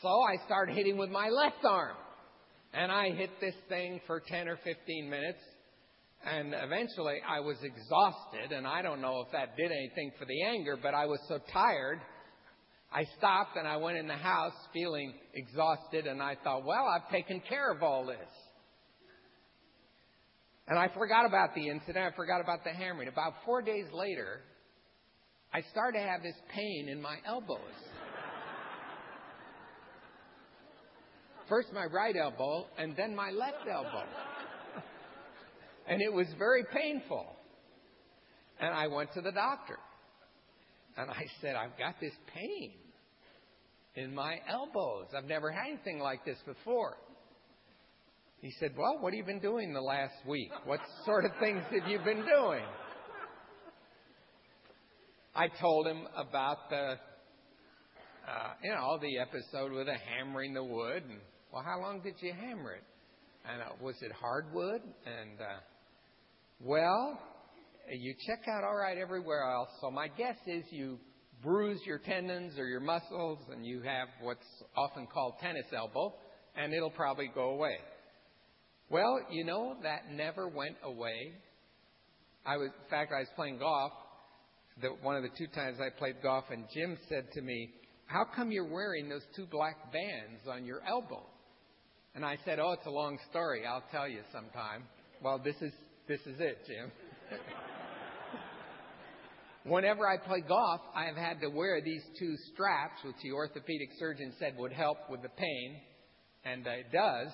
so 0.01 0.07
I 0.07 0.43
started 0.45 0.75
hitting 0.75 0.97
with 0.97 1.09
my 1.09 1.29
left 1.29 1.63
arm. 1.63 1.95
And 2.73 2.91
I 2.91 3.11
hit 3.11 3.29
this 3.39 3.55
thing 3.69 4.01
for 4.05 4.21
10 4.27 4.49
or 4.49 4.57
15 4.63 5.09
minutes, 5.09 5.39
and 6.25 6.53
eventually 6.53 7.17
I 7.27 7.39
was 7.39 7.55
exhausted, 7.63 8.51
and 8.51 8.67
I 8.67 8.81
don't 8.81 8.99
know 8.99 9.23
if 9.25 9.31
that 9.31 9.55
did 9.55 9.71
anything 9.71 10.11
for 10.19 10.25
the 10.25 10.43
anger, 10.43 10.77
but 10.81 10.93
I 10.93 11.05
was 11.05 11.19
so 11.29 11.39
tired 11.53 11.99
I 12.95 13.03
stopped 13.17 13.57
and 13.57 13.67
I 13.67 13.75
went 13.75 13.97
in 13.97 14.07
the 14.07 14.13
house 14.13 14.53
feeling 14.73 15.13
exhausted 15.33 16.07
and 16.07 16.21
I 16.21 16.37
thought, 16.45 16.65
well, 16.65 16.85
I've 16.87 17.11
taken 17.11 17.41
care 17.41 17.69
of 17.69 17.83
all 17.83 18.05
this. 18.05 18.29
And 20.67 20.79
I 20.79 20.87
forgot 20.87 21.25
about 21.25 21.53
the 21.53 21.67
incident. 21.69 22.13
I 22.13 22.15
forgot 22.15 22.41
about 22.41 22.63
the 22.63 22.71
hammering. 22.71 23.07
About 23.07 23.33
four 23.45 23.61
days 23.61 23.85
later, 23.93 24.41
I 25.53 25.61
started 25.71 25.99
to 25.99 26.05
have 26.05 26.23
this 26.23 26.35
pain 26.53 26.89
in 26.89 27.01
my 27.01 27.17
elbows. 27.25 27.59
First 31.47 31.67
my 31.71 31.85
right 31.85 32.15
elbow 32.15 32.65
and 32.79 32.95
then 32.97 33.15
my 33.15 33.29
left 33.29 33.67
elbow. 33.71 34.05
And 35.87 36.01
it 36.01 36.11
was 36.11 36.25
very 36.39 36.63
painful. 36.73 37.27
And 38.59 38.73
I 38.73 38.87
went 38.87 39.13
to 39.13 39.21
the 39.21 39.31
doctor. 39.31 39.77
And 40.97 41.11
I 41.11 41.25
said, 41.41 41.55
I've 41.55 41.77
got 41.77 41.99
this 42.01 42.13
pain 42.33 42.71
in 43.95 44.15
my 44.15 44.39
elbows. 44.49 45.07
I've 45.15 45.25
never 45.25 45.51
had 45.51 45.67
anything 45.67 45.99
like 45.99 46.25
this 46.25 46.37
before. 46.45 46.97
He 48.45 48.51
said, 48.59 48.73
Well, 48.77 48.99
what 48.99 49.11
have 49.11 49.17
you 49.17 49.23
been 49.23 49.39
doing 49.39 49.73
the 49.73 49.81
last 49.81 50.13
week? 50.27 50.51
What 50.65 50.79
sort 51.03 51.25
of 51.25 51.31
things 51.39 51.63
have 51.71 51.89
you 51.89 51.97
been 52.05 52.23
doing? 52.23 52.63
I 55.35 55.47
told 55.59 55.87
him 55.87 56.03
about 56.15 56.69
the, 56.69 56.93
uh, 58.29 58.53
you 58.63 58.69
know, 58.69 58.99
the 59.01 59.17
episode 59.17 59.71
with 59.71 59.87
the 59.87 59.95
hammering 59.95 60.53
the 60.53 60.63
wood. 60.63 61.01
And, 61.09 61.21
well, 61.51 61.63
how 61.65 61.81
long 61.81 62.01
did 62.03 62.13
you 62.19 62.33
hammer 62.33 62.73
it? 62.73 62.83
And 63.51 63.63
uh, 63.63 63.65
was 63.81 63.95
it 64.03 64.11
hardwood? 64.11 64.81
And, 64.83 65.41
uh, 65.41 65.59
well, 66.59 67.19
you 67.91 68.13
check 68.27 68.47
out 68.47 68.63
all 68.63 68.75
right 68.75 68.99
everywhere 68.99 69.51
else. 69.51 69.69
So 69.81 69.89
my 69.89 70.07
guess 70.07 70.37
is 70.45 70.65
you 70.69 70.99
bruise 71.41 71.79
your 71.83 71.97
tendons 71.97 72.59
or 72.59 72.67
your 72.67 72.79
muscles 72.79 73.39
and 73.51 73.65
you 73.65 73.81
have 73.81 74.07
what's 74.21 74.45
often 74.77 75.07
called 75.11 75.33
tennis 75.41 75.65
elbow, 75.75 76.13
and 76.55 76.75
it'll 76.75 76.91
probably 76.91 77.31
go 77.33 77.49
away. 77.49 77.77
Well, 78.95 79.19
you 79.29 79.43
know, 79.43 79.75
that 79.83 80.09
never 80.09 80.47
went 80.47 80.77
away. 80.81 81.33
I 82.45 82.55
was, 82.55 82.69
in 82.69 82.89
fact, 82.89 83.11
I 83.13 83.19
was 83.19 83.27
playing 83.35 83.57
golf. 83.57 83.91
The, 84.81 84.87
one 85.01 85.17
of 85.17 85.23
the 85.23 85.37
two 85.37 85.47
times 85.47 85.79
I 85.81 85.89
played 85.89 86.23
golf, 86.23 86.45
and 86.49 86.63
Jim 86.73 86.97
said 87.09 87.25
to 87.33 87.41
me, 87.41 87.71
How 88.05 88.23
come 88.23 88.53
you're 88.53 88.71
wearing 88.71 89.09
those 89.09 89.25
two 89.35 89.47
black 89.51 89.91
bands 89.91 90.47
on 90.49 90.63
your 90.63 90.79
elbow? 90.87 91.25
And 92.15 92.23
I 92.23 92.37
said, 92.45 92.57
Oh, 92.57 92.71
it's 92.71 92.85
a 92.85 92.89
long 92.89 93.19
story. 93.29 93.65
I'll 93.65 93.83
tell 93.91 94.07
you 94.07 94.21
sometime. 94.31 94.83
Well, 95.21 95.41
this 95.43 95.57
is, 95.59 95.73
this 96.07 96.21
is 96.21 96.39
it, 96.39 96.59
Jim. 96.65 96.89
Whenever 99.65 100.07
I 100.07 100.25
play 100.25 100.39
golf, 100.47 100.79
I 100.95 101.03
have 101.03 101.17
had 101.17 101.41
to 101.41 101.49
wear 101.49 101.81
these 101.83 102.03
two 102.17 102.33
straps, 102.53 103.03
which 103.03 103.17
the 103.21 103.33
orthopedic 103.33 103.89
surgeon 103.99 104.31
said 104.39 104.53
would 104.57 104.71
help 104.71 104.99
with 105.09 105.21
the 105.21 105.35
pain, 105.37 105.81
and 106.45 106.65
it 106.65 106.93
does. 106.93 107.33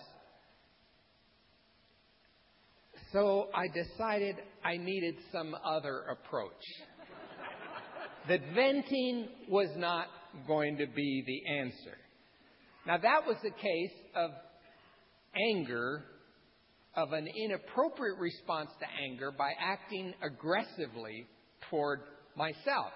So 3.12 3.50
I 3.53 3.68
decided 3.68 4.38
I 4.63 4.77
needed 4.77 5.15
some 5.34 5.53
other 5.65 6.03
approach. 6.12 6.51
that 8.30 8.39
venting 8.56 9.27
was 9.50 9.68
not 9.75 10.08
going 10.48 10.77
to 10.77 10.86
be 10.88 11.24
the 11.25 11.60
answer. 11.60 11.98
Now, 12.88 12.98
that 12.98 13.27
was 13.27 13.36
the 13.44 13.51
case 13.51 13.91
of 14.15 14.32
anger, 15.50 16.06
of 16.96 17.12
an 17.12 17.27
inappropriate 17.27 18.18
response 18.18 18.70
to 18.80 18.86
anger 19.03 19.32
by 19.38 19.51
acting 19.60 20.13
aggressively 20.24 21.25
toward 21.70 22.00
myself. 22.38 22.94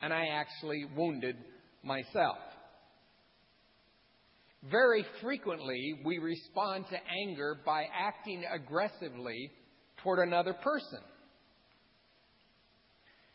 And 0.00 0.12
I 0.12 0.26
actually 0.28 0.84
wounded 0.96 1.36
myself. 1.82 2.38
Very 4.70 5.04
frequently, 5.20 6.00
we 6.04 6.18
respond 6.18 6.86
to 6.88 6.96
anger 7.22 7.58
by 7.66 7.84
acting 7.94 8.44
aggressively 8.50 9.50
toward 10.02 10.26
another 10.26 10.54
person. 10.54 11.00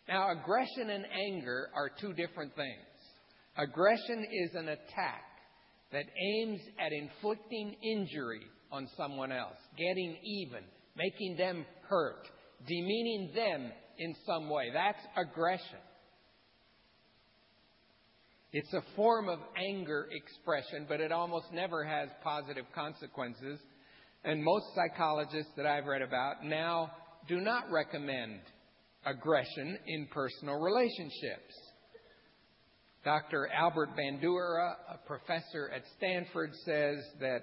Now, 0.08 0.32
aggression 0.32 0.90
and 0.90 1.06
anger 1.06 1.70
are 1.76 1.92
two 2.02 2.14
different 2.14 2.56
things. 2.56 2.86
Aggression 3.58 4.26
is 4.44 4.56
an 4.56 4.70
attack 4.70 5.24
that 5.92 6.06
aims 6.34 6.62
at 6.80 6.92
inflicting 6.92 7.76
injury 7.84 8.42
on 8.72 8.88
someone 8.98 9.32
else, 9.32 9.58
getting 9.78 10.18
even, 10.24 10.64
making 10.96 11.36
them 11.38 11.64
hurt, 11.88 12.28
demeaning 12.68 13.32
them 13.36 13.72
in 14.00 14.16
some 14.26 14.50
way. 14.50 14.72
That's 14.74 15.06
aggression. 15.16 15.80
It's 18.52 18.74
a 18.74 18.82
form 18.96 19.30
of 19.30 19.40
anger 19.56 20.08
expression, 20.12 20.88
but 20.90 21.00
it 21.00 21.12
almost 21.12 21.54
never 21.54 21.84
has 21.84 22.10
positive 22.24 22.66
consequences. 22.74 23.60
And 24.24 24.44
most 24.44 24.66
psychologists 24.76 25.52
that 25.56 25.68
I've 25.68 25.86
read 25.86 26.02
about 26.02 26.44
now 26.44 26.92
do 27.28 27.40
not 27.40 27.72
recommend 27.72 28.40
aggression 29.06 29.78
in 29.86 30.08
personal 30.12 30.60
relationships. 30.60 31.54
Dr. 33.06 33.50
Albert 33.56 33.90
Bandura, 33.96 34.74
a 34.94 34.98
professor 35.06 35.70
at 35.74 35.84
Stanford, 35.98 36.52
says 36.66 36.98
that 37.20 37.42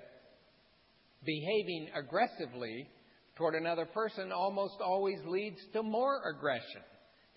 behaving 1.24 1.88
aggressively 1.94 2.88
toward 3.36 3.54
another 3.54 3.86
person 3.86 4.32
almost 4.32 4.74
always 4.84 5.18
leads 5.24 5.58
to 5.72 5.82
more 5.82 6.20
aggression. 6.34 6.82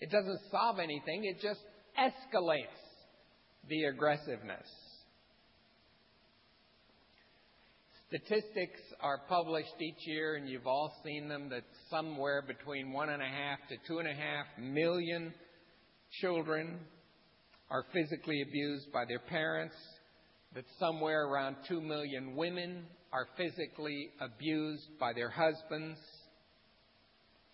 It 0.00 0.10
doesn't 0.10 0.40
solve 0.50 0.80
anything, 0.80 1.24
it 1.24 1.40
just 1.40 1.60
escalates 1.98 2.89
the 3.70 3.84
aggressiveness. 3.84 4.68
Statistics 8.08 8.80
are 9.00 9.20
published 9.28 9.80
each 9.80 10.04
year, 10.06 10.34
and 10.34 10.48
you've 10.48 10.66
all 10.66 10.92
seen 11.04 11.28
them, 11.28 11.48
that 11.50 11.62
somewhere 11.88 12.42
between 12.42 12.92
one 12.92 13.08
and 13.08 13.22
a 13.22 13.24
half 13.24 13.60
to 13.68 13.76
two 13.86 14.00
and 14.00 14.08
a 14.08 14.12
half 14.12 14.46
million 14.58 15.32
children 16.20 16.80
are 17.70 17.84
physically 17.92 18.42
abused 18.42 18.92
by 18.92 19.04
their 19.04 19.20
parents, 19.20 19.76
that 20.56 20.64
somewhere 20.80 21.26
around 21.26 21.54
two 21.68 21.80
million 21.80 22.34
women 22.34 22.84
are 23.12 23.28
physically 23.36 24.10
abused 24.20 24.98
by 24.98 25.12
their 25.12 25.30
husbands. 25.30 26.00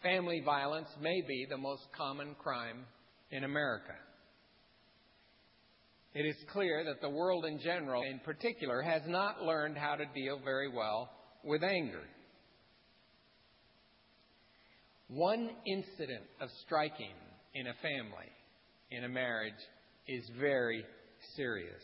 Family 0.03 0.41
violence 0.43 0.89
may 1.03 1.21
be 1.29 1.47
the 1.51 1.59
most 1.59 1.83
common 1.95 2.35
crime 2.43 2.87
in 3.31 3.45
America. 3.45 3.93
It 6.19 6.25
is 6.25 6.37
clear 6.51 6.83
that 6.83 7.03
the 7.03 7.11
world 7.11 7.45
in 7.45 7.59
general, 7.59 8.03
in 8.03 8.21
particular, 8.21 8.81
has 8.81 9.03
not 9.07 9.43
learned 9.43 9.77
how 9.77 9.97
to 9.97 10.07
deal 10.15 10.41
very 10.43 10.71
well 10.75 11.11
with 11.45 11.63
anger. 11.63 12.05
One 15.09 15.51
incident 15.67 16.25
of 16.41 16.49
striking 16.65 17.13
in 17.53 17.67
a 17.67 17.75
family, 17.83 18.33
in 18.93 19.05
a 19.05 19.11
marriage, 19.11 19.53
is 20.09 20.25
very 20.41 20.87
serious. 21.37 21.83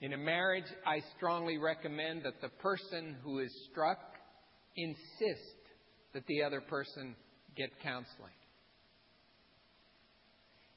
In 0.00 0.14
a 0.14 0.18
marriage, 0.18 0.72
I 0.86 1.02
strongly 1.18 1.58
recommend 1.58 2.22
that 2.22 2.40
the 2.40 2.48
person 2.62 3.14
who 3.22 3.40
is 3.40 3.52
struck 3.70 3.98
insist 4.74 5.60
that 6.14 6.26
the 6.26 6.42
other 6.42 6.62
person 6.62 7.14
get 7.58 7.68
counseling. 7.82 8.32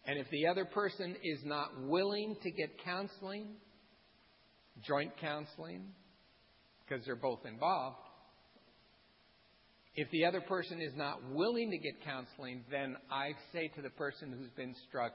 And 0.08 0.20
if 0.20 0.30
the 0.30 0.48
other 0.48 0.66
person 0.66 1.16
is 1.24 1.40
not 1.44 1.70
willing 1.82 2.36
to 2.44 2.52
get 2.52 2.84
counseling, 2.84 3.56
joint 4.86 5.12
counseling, 5.20 5.84
because 6.82 7.04
they're 7.06 7.16
both 7.16 7.46
involved, 7.46 7.98
if 9.96 10.10
the 10.12 10.26
other 10.26 10.42
person 10.42 10.80
is 10.82 10.92
not 10.96 11.18
willing 11.32 11.72
to 11.72 11.78
get 11.78 12.04
counseling, 12.04 12.64
then 12.70 12.98
I 13.10 13.32
say 13.54 13.70
to 13.76 13.82
the 13.82 13.90
person 13.92 14.32
who's 14.38 14.52
been 14.52 14.76
struck, 14.88 15.14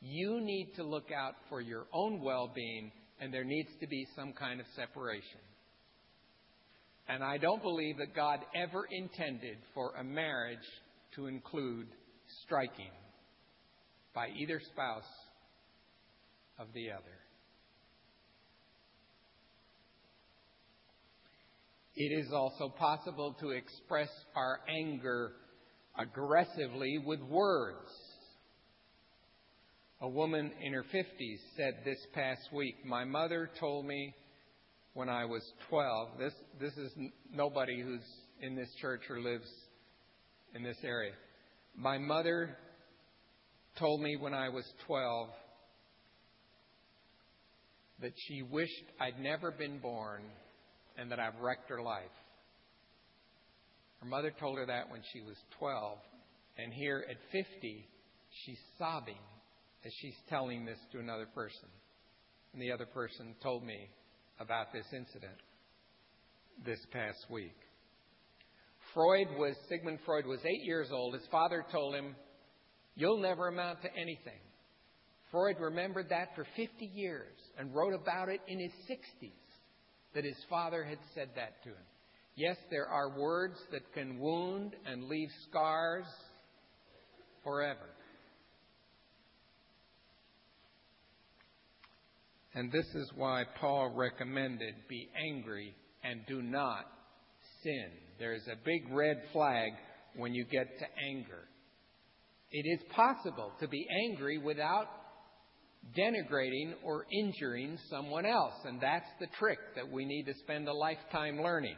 you 0.00 0.40
need 0.40 0.72
to 0.76 0.82
look 0.82 1.12
out 1.12 1.34
for 1.48 1.60
your 1.60 1.84
own 1.92 2.20
well 2.20 2.50
being, 2.52 2.90
and 3.20 3.32
there 3.32 3.44
needs 3.44 3.68
to 3.80 3.86
be 3.86 4.06
some 4.16 4.32
kind 4.32 4.58
of 4.58 4.66
separation. 4.74 5.40
And 7.08 7.22
I 7.22 7.36
don't 7.36 7.62
believe 7.62 7.98
that 7.98 8.16
God 8.16 8.40
ever 8.56 8.88
intended 8.90 9.58
for 9.74 9.92
a 9.96 10.02
marriage 10.02 10.58
to 11.14 11.26
include 11.26 11.88
striking 12.44 12.90
by 14.14 14.28
either 14.28 14.60
spouse 14.60 15.08
of 16.58 16.68
the 16.74 16.90
other. 16.90 17.18
It 21.94 22.24
is 22.24 22.32
also 22.32 22.68
possible 22.70 23.36
to 23.40 23.50
express 23.50 24.08
our 24.34 24.60
anger 24.68 25.32
aggressively 25.98 26.98
with 27.04 27.20
words. 27.20 27.90
A 30.00 30.08
woman 30.08 30.50
in 30.60 30.72
her 30.72 30.84
50s 30.84 31.38
said 31.56 31.74
this 31.84 31.98
past 32.14 32.40
week, 32.52 32.84
My 32.84 33.04
mother 33.04 33.50
told 33.60 33.86
me 33.86 34.14
when 34.94 35.08
I 35.08 35.24
was 35.26 35.42
12, 35.68 36.08
this, 36.18 36.34
this 36.60 36.76
is 36.76 36.92
nobody 37.32 37.80
who's 37.80 38.04
in 38.40 38.56
this 38.56 38.68
church 38.80 39.02
or 39.08 39.20
lives 39.20 39.48
in 40.54 40.62
this 40.62 40.78
area. 40.82 41.12
My 41.76 41.98
mother 41.98 42.56
told 43.78 44.00
me 44.00 44.16
when 44.16 44.34
I 44.34 44.48
was 44.48 44.64
12 44.86 45.28
that 48.00 48.12
she 48.28 48.42
wished 48.42 48.84
I'd 49.00 49.18
never 49.20 49.50
been 49.50 49.78
born 49.78 50.22
and 50.98 51.10
that 51.10 51.20
I've 51.20 51.40
wrecked 51.40 51.68
her 51.70 51.82
life. 51.82 52.04
Her 54.00 54.06
mother 54.06 54.32
told 54.38 54.58
her 54.58 54.66
that 54.66 54.90
when 54.90 55.00
she 55.12 55.20
was 55.20 55.36
12. 55.58 55.98
And 56.58 56.72
here 56.72 57.04
at 57.08 57.16
50, 57.30 57.86
she's 58.44 58.58
sobbing 58.78 59.18
as 59.84 59.92
she's 60.00 60.16
telling 60.28 60.64
this 60.64 60.78
to 60.92 60.98
another 60.98 61.26
person. 61.34 61.68
And 62.52 62.60
the 62.60 62.72
other 62.72 62.86
person 62.86 63.34
told 63.42 63.64
me 63.64 63.88
about 64.40 64.72
this 64.72 64.86
incident 64.92 65.38
this 66.66 66.80
past 66.92 67.24
week. 67.30 67.56
Freud 68.92 69.28
was, 69.38 69.54
Sigmund 69.68 69.98
Freud 70.04 70.26
was 70.26 70.40
eight 70.44 70.64
years 70.64 70.88
old. 70.92 71.14
His 71.14 71.26
father 71.30 71.64
told 71.72 71.94
him, 71.94 72.14
You'll 72.94 73.20
never 73.20 73.48
amount 73.48 73.82
to 73.82 73.94
anything. 73.94 74.40
Freud 75.30 75.56
remembered 75.60 76.10
that 76.10 76.34
for 76.34 76.46
50 76.56 76.84
years 76.84 77.36
and 77.58 77.74
wrote 77.74 77.94
about 77.94 78.28
it 78.28 78.40
in 78.46 78.60
his 78.60 78.72
60s 78.88 79.32
that 80.14 80.24
his 80.24 80.36
father 80.50 80.84
had 80.84 80.98
said 81.14 81.30
that 81.36 81.62
to 81.62 81.70
him. 81.70 81.86
Yes, 82.34 82.56
there 82.70 82.86
are 82.86 83.18
words 83.18 83.56
that 83.72 83.92
can 83.94 84.18
wound 84.18 84.74
and 84.86 85.04
leave 85.04 85.28
scars 85.48 86.06
forever. 87.42 87.88
And 92.54 92.70
this 92.70 92.86
is 92.94 93.10
why 93.16 93.44
Paul 93.58 93.94
recommended 93.94 94.74
be 94.88 95.08
angry 95.16 95.74
and 96.04 96.20
do 96.26 96.42
not 96.42 96.86
sin. 97.62 97.88
There's 98.18 98.46
a 98.48 98.64
big 98.64 98.92
red 98.92 99.22
flag 99.32 99.72
when 100.16 100.34
you 100.34 100.44
get 100.44 100.78
to 100.78 100.86
anger. 101.10 101.48
It 102.52 102.66
is 102.68 102.80
possible 102.94 103.50
to 103.60 103.68
be 103.68 103.86
angry 104.04 104.36
without 104.36 104.86
denigrating 105.96 106.74
or 106.84 107.06
injuring 107.10 107.78
someone 107.90 108.26
else, 108.26 108.54
and 108.64 108.80
that's 108.80 109.08
the 109.20 109.26
trick 109.38 109.58
that 109.74 109.90
we 109.90 110.04
need 110.04 110.24
to 110.24 110.34
spend 110.44 110.68
a 110.68 110.72
lifetime 110.72 111.42
learning. 111.42 111.76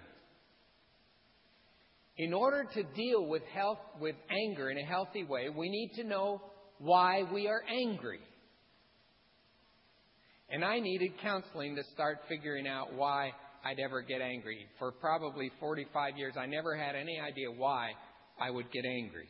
In 2.17 2.33
order 2.33 2.65
to 2.75 2.83
deal 2.95 3.27
with 3.27 3.43
health 3.55 3.79
with 4.01 4.17
anger 4.31 4.71
in 4.71 4.79
a 4.79 4.85
healthy 4.85 5.25
way, 5.25 5.49
we 5.49 5.69
need 5.69 5.93
to 5.97 6.05
know 6.05 6.43
why 6.79 7.23
we 7.33 7.49
are 7.49 7.63
angry. 7.69 8.21
And 10.51 10.65
I 10.65 10.79
needed 10.79 11.13
counseling 11.23 11.75
to 11.77 11.83
start 11.95 12.19
figuring 12.29 12.69
out 12.69 12.93
why 12.95 13.33
I'd 13.65 13.81
ever 13.81 14.03
get 14.03 14.21
angry. 14.21 14.67
For 14.79 14.93
probably 14.93 15.51
45 15.59 16.17
years, 16.17 16.35
I 16.39 16.47
never 16.47 16.77
had 16.77 16.95
any 16.95 17.19
idea 17.19 17.51
why 17.51 17.93
I 18.41 18.51
would 18.51 18.71
get 18.71 18.85
angry. 18.85 19.29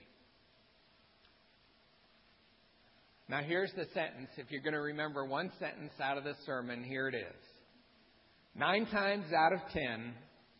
Now, 3.28 3.40
here's 3.40 3.72
the 3.72 3.86
sentence. 3.94 4.28
If 4.36 4.50
you're 4.50 4.60
going 4.60 4.74
to 4.74 4.80
remember 4.80 5.24
one 5.24 5.50
sentence 5.58 5.92
out 6.02 6.18
of 6.18 6.24
the 6.24 6.34
sermon, 6.44 6.84
here 6.84 7.08
it 7.08 7.14
is. 7.14 7.42
Nine 8.54 8.86
times 8.86 9.24
out 9.36 9.52
of 9.54 9.60
ten, 9.72 10.14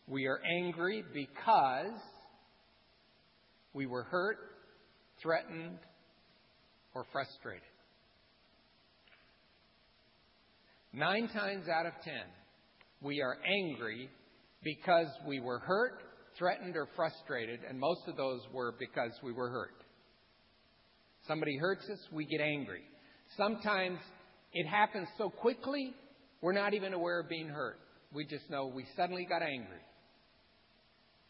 we 0.07 0.25
are 0.25 0.39
angry 0.59 1.03
because 1.13 1.99
we 3.73 3.85
were 3.85 4.03
hurt, 4.03 4.37
threatened, 5.21 5.77
or 6.95 7.05
frustrated. 7.11 7.61
Nine 10.91 11.27
times 11.27 11.65
out 11.69 11.85
of 11.85 11.93
ten, 12.03 12.25
we 13.01 13.21
are 13.21 13.37
angry 13.45 14.09
because 14.63 15.07
we 15.27 15.39
were 15.39 15.59
hurt, 15.59 15.99
threatened, 16.37 16.75
or 16.75 16.87
frustrated, 16.95 17.59
and 17.69 17.79
most 17.79 18.01
of 18.07 18.17
those 18.17 18.41
were 18.51 18.73
because 18.79 19.11
we 19.23 19.31
were 19.31 19.49
hurt. 19.49 19.84
Somebody 21.27 21.57
hurts 21.57 21.89
us, 21.89 21.99
we 22.11 22.25
get 22.25 22.41
angry. 22.41 22.81
Sometimes 23.37 23.99
it 24.53 24.67
happens 24.67 25.07
so 25.17 25.29
quickly, 25.29 25.93
we're 26.41 26.53
not 26.53 26.73
even 26.73 26.93
aware 26.93 27.19
of 27.19 27.29
being 27.29 27.47
hurt. 27.47 27.79
We 28.13 28.25
just 28.25 28.49
know 28.49 28.67
we 28.67 28.85
suddenly 28.95 29.25
got 29.25 29.41
angry. 29.41 29.81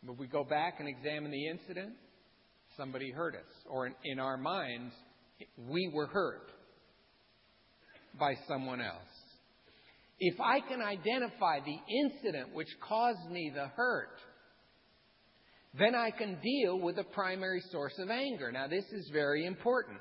But 0.03 0.17
we 0.17 0.27
go 0.27 0.43
back 0.43 0.75
and 0.79 0.87
examine 0.87 1.31
the 1.31 1.47
incident, 1.47 1.93
somebody 2.77 3.11
hurt 3.11 3.35
us. 3.35 3.65
Or 3.67 3.87
in, 3.87 3.95
in 4.03 4.19
our 4.19 4.37
minds, 4.37 4.93
we 5.57 5.89
were 5.93 6.07
hurt 6.07 6.51
by 8.19 8.35
someone 8.47 8.81
else. 8.81 9.01
If 10.19 10.39
I 10.39 10.59
can 10.61 10.81
identify 10.81 11.59
the 11.59 11.77
incident 11.93 12.53
which 12.53 12.69
caused 12.87 13.29
me 13.29 13.51
the 13.53 13.67
hurt, 13.67 14.17
then 15.77 15.95
I 15.95 16.11
can 16.11 16.37
deal 16.41 16.79
with 16.79 16.95
the 16.95 17.03
primary 17.03 17.61
source 17.71 17.97
of 17.99 18.09
anger. 18.09 18.51
Now, 18.51 18.67
this 18.67 18.85
is 18.91 19.09
very 19.11 19.45
important. 19.45 19.97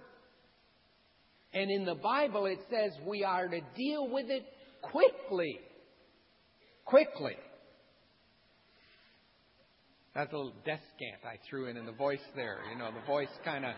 And 1.53 1.71
in 1.71 1.85
the 1.85 1.95
Bible, 1.95 2.47
it 2.47 2.59
says 2.71 2.93
we 3.07 3.25
are 3.25 3.49
to 3.49 3.61
deal 3.77 4.09
with 4.09 4.27
it 4.29 4.45
quickly. 4.83 5.59
Quickly. 6.85 7.37
That's 10.15 10.33
a 10.33 10.37
little 10.37 10.53
descant 10.65 11.25
I 11.25 11.39
threw 11.49 11.67
in 11.67 11.77
in 11.77 11.87
the 11.87 11.93
voice 11.93 12.23
there. 12.37 12.59
You 12.71 12.79
know, 12.79 12.91
the 12.93 13.07
voice 13.07 13.29
kind 13.45 13.65
of 13.65 13.73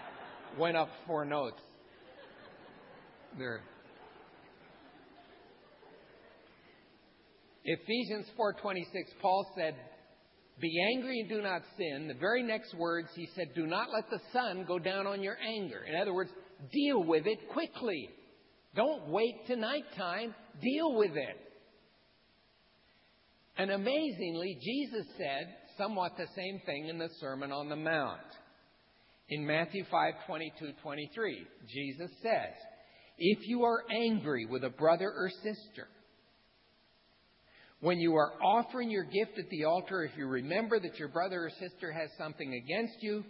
went 0.58 0.76
up 0.76 0.88
four 1.06 1.24
notes. 1.24 1.62
There. 3.38 3.60
Ephesians 7.64 8.26
4:26 8.38 8.84
Paul 9.20 9.46
said 9.56 9.74
be 10.60 10.72
angry 10.94 11.20
and 11.20 11.28
do 11.28 11.42
not 11.42 11.62
sin. 11.76 12.08
The 12.08 12.14
very 12.14 12.42
next 12.42 12.74
words, 12.74 13.08
he 13.14 13.28
said, 13.34 13.48
Do 13.54 13.66
not 13.66 13.88
let 13.92 14.08
the 14.10 14.20
sun 14.32 14.64
go 14.66 14.78
down 14.78 15.06
on 15.06 15.22
your 15.22 15.36
anger. 15.38 15.80
In 15.86 16.00
other 16.00 16.14
words, 16.14 16.30
deal 16.72 17.02
with 17.02 17.26
it 17.26 17.38
quickly. 17.52 18.08
Don't 18.74 19.08
wait 19.08 19.46
to 19.48 19.56
nighttime. 19.56 20.34
Deal 20.62 20.94
with 20.94 21.12
it. 21.14 21.36
And 23.58 23.70
amazingly, 23.70 24.58
Jesus 24.62 25.06
said 25.16 25.54
somewhat 25.76 26.12
the 26.16 26.26
same 26.34 26.60
thing 26.64 26.88
in 26.88 26.98
the 26.98 27.08
Sermon 27.20 27.52
on 27.52 27.68
the 27.68 27.76
Mount. 27.76 28.20
In 29.28 29.46
Matthew 29.46 29.84
5 29.90 30.14
22 30.26 30.72
23, 30.82 31.46
Jesus 31.68 32.10
says, 32.22 32.54
If 33.18 33.38
you 33.48 33.64
are 33.64 33.82
angry 33.90 34.46
with 34.46 34.64
a 34.64 34.70
brother 34.70 35.10
or 35.10 35.30
sister, 35.42 35.88
when 37.80 37.98
you 37.98 38.14
are 38.14 38.32
offering 38.42 38.90
your 38.90 39.04
gift 39.04 39.38
at 39.38 39.48
the 39.50 39.64
altar, 39.64 40.02
if 40.04 40.16
you 40.16 40.26
remember 40.26 40.80
that 40.80 40.98
your 40.98 41.08
brother 41.08 41.46
or 41.46 41.50
sister 41.50 41.92
has 41.92 42.10
something 42.16 42.54
against 42.54 42.96
you, 43.00 43.22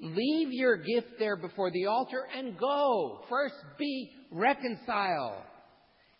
leave 0.00 0.48
your 0.52 0.76
gift 0.76 1.18
there 1.18 1.36
before 1.36 1.70
the 1.70 1.86
altar 1.86 2.26
and 2.36 2.58
go. 2.58 3.20
First 3.28 3.54
be 3.78 4.10
reconciled 4.32 5.42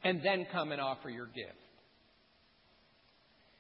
and 0.05 0.21
then 0.25 0.47
come 0.53 0.73
and 0.73 0.81
offer 0.81 1.11
your 1.11 1.27
gift. 1.27 1.59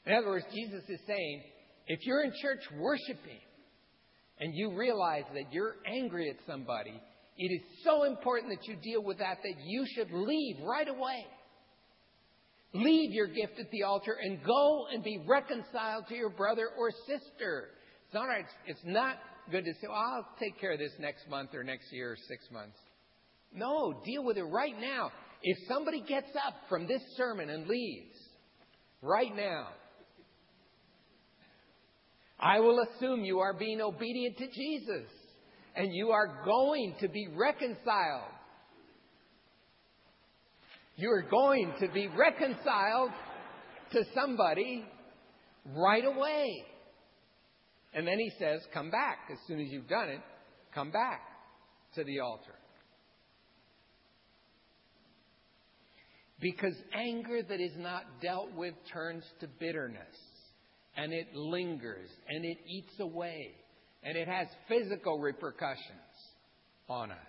In 0.06 0.14
other 0.14 0.28
words, 0.28 0.46
Jesus 0.54 0.82
is 0.88 1.00
saying, 1.06 1.42
If 1.86 2.00
you're 2.04 2.22
in 2.22 2.32
church 2.40 2.62
worshiping 2.78 3.40
and 4.38 4.54
you 4.54 4.76
realize 4.76 5.24
that 5.34 5.52
you're 5.52 5.74
angry 5.86 6.30
at 6.30 6.36
somebody, 6.46 6.98
it 7.36 7.52
is 7.52 7.84
so 7.84 8.04
important 8.04 8.52
that 8.52 8.66
you 8.66 8.76
deal 8.82 9.02
with 9.02 9.18
that 9.18 9.38
that 9.42 9.54
you 9.64 9.84
should 9.94 10.10
leave 10.12 10.56
right 10.64 10.88
away. 10.88 11.26
Leave 12.74 13.12
your 13.12 13.26
gift 13.26 13.58
at 13.58 13.70
the 13.70 13.82
altar 13.82 14.16
and 14.20 14.42
go 14.44 14.86
and 14.92 15.02
be 15.02 15.24
reconciled 15.26 16.06
to 16.08 16.14
your 16.14 16.30
brother 16.30 16.68
or 16.78 16.90
sister. 17.06 17.70
It's 18.04 18.14
not 18.14 18.24
right. 18.24 18.44
It's 18.66 18.84
not 18.84 19.16
good 19.50 19.64
to 19.64 19.72
say, 19.80 19.86
well, 19.88 19.96
I'll 19.96 20.28
take 20.38 20.60
care 20.60 20.72
of 20.72 20.78
this 20.78 20.92
next 20.98 21.28
month 21.28 21.54
or 21.54 21.64
next 21.64 21.92
year 21.92 22.12
or 22.12 22.16
six 22.28 22.44
months. 22.52 22.76
No, 23.52 24.02
deal 24.04 24.22
with 24.24 24.36
it 24.36 24.44
right 24.44 24.78
now. 24.78 25.10
If 25.42 25.56
somebody 25.66 26.02
gets 26.02 26.30
up 26.46 26.54
from 26.68 26.86
this 26.86 27.00
sermon 27.16 27.48
and 27.48 27.66
leaves 27.66 28.16
right 29.00 29.34
now, 29.34 29.68
I 32.38 32.60
will 32.60 32.80
assume 32.80 33.24
you 33.24 33.40
are 33.40 33.54
being 33.54 33.80
obedient 33.80 34.36
to 34.38 34.46
Jesus 34.46 35.08
and 35.74 35.88
you 35.92 36.10
are 36.10 36.44
going 36.44 36.96
to 37.00 37.08
be 37.08 37.28
reconciled. 37.34 38.32
You 40.98 41.12
are 41.12 41.22
going 41.22 41.72
to 41.78 41.86
be 41.94 42.08
reconciled 42.08 43.12
to 43.92 44.02
somebody 44.16 44.84
right 45.76 46.04
away. 46.04 46.64
And 47.94 48.04
then 48.04 48.18
he 48.18 48.32
says, 48.36 48.60
Come 48.74 48.90
back. 48.90 49.18
As 49.32 49.38
soon 49.46 49.60
as 49.60 49.68
you've 49.68 49.88
done 49.88 50.08
it, 50.08 50.20
come 50.74 50.90
back 50.90 51.20
to 51.94 52.02
the 52.02 52.18
altar. 52.18 52.52
Because 56.40 56.74
anger 56.92 57.42
that 57.48 57.60
is 57.60 57.76
not 57.76 58.02
dealt 58.20 58.52
with 58.56 58.74
turns 58.92 59.22
to 59.38 59.46
bitterness, 59.60 60.16
and 60.96 61.12
it 61.12 61.32
lingers, 61.32 62.10
and 62.28 62.44
it 62.44 62.58
eats 62.66 62.98
away, 62.98 63.52
and 64.02 64.16
it 64.16 64.26
has 64.26 64.48
physical 64.66 65.20
repercussions 65.20 65.86
on 66.88 67.12
us. 67.12 67.27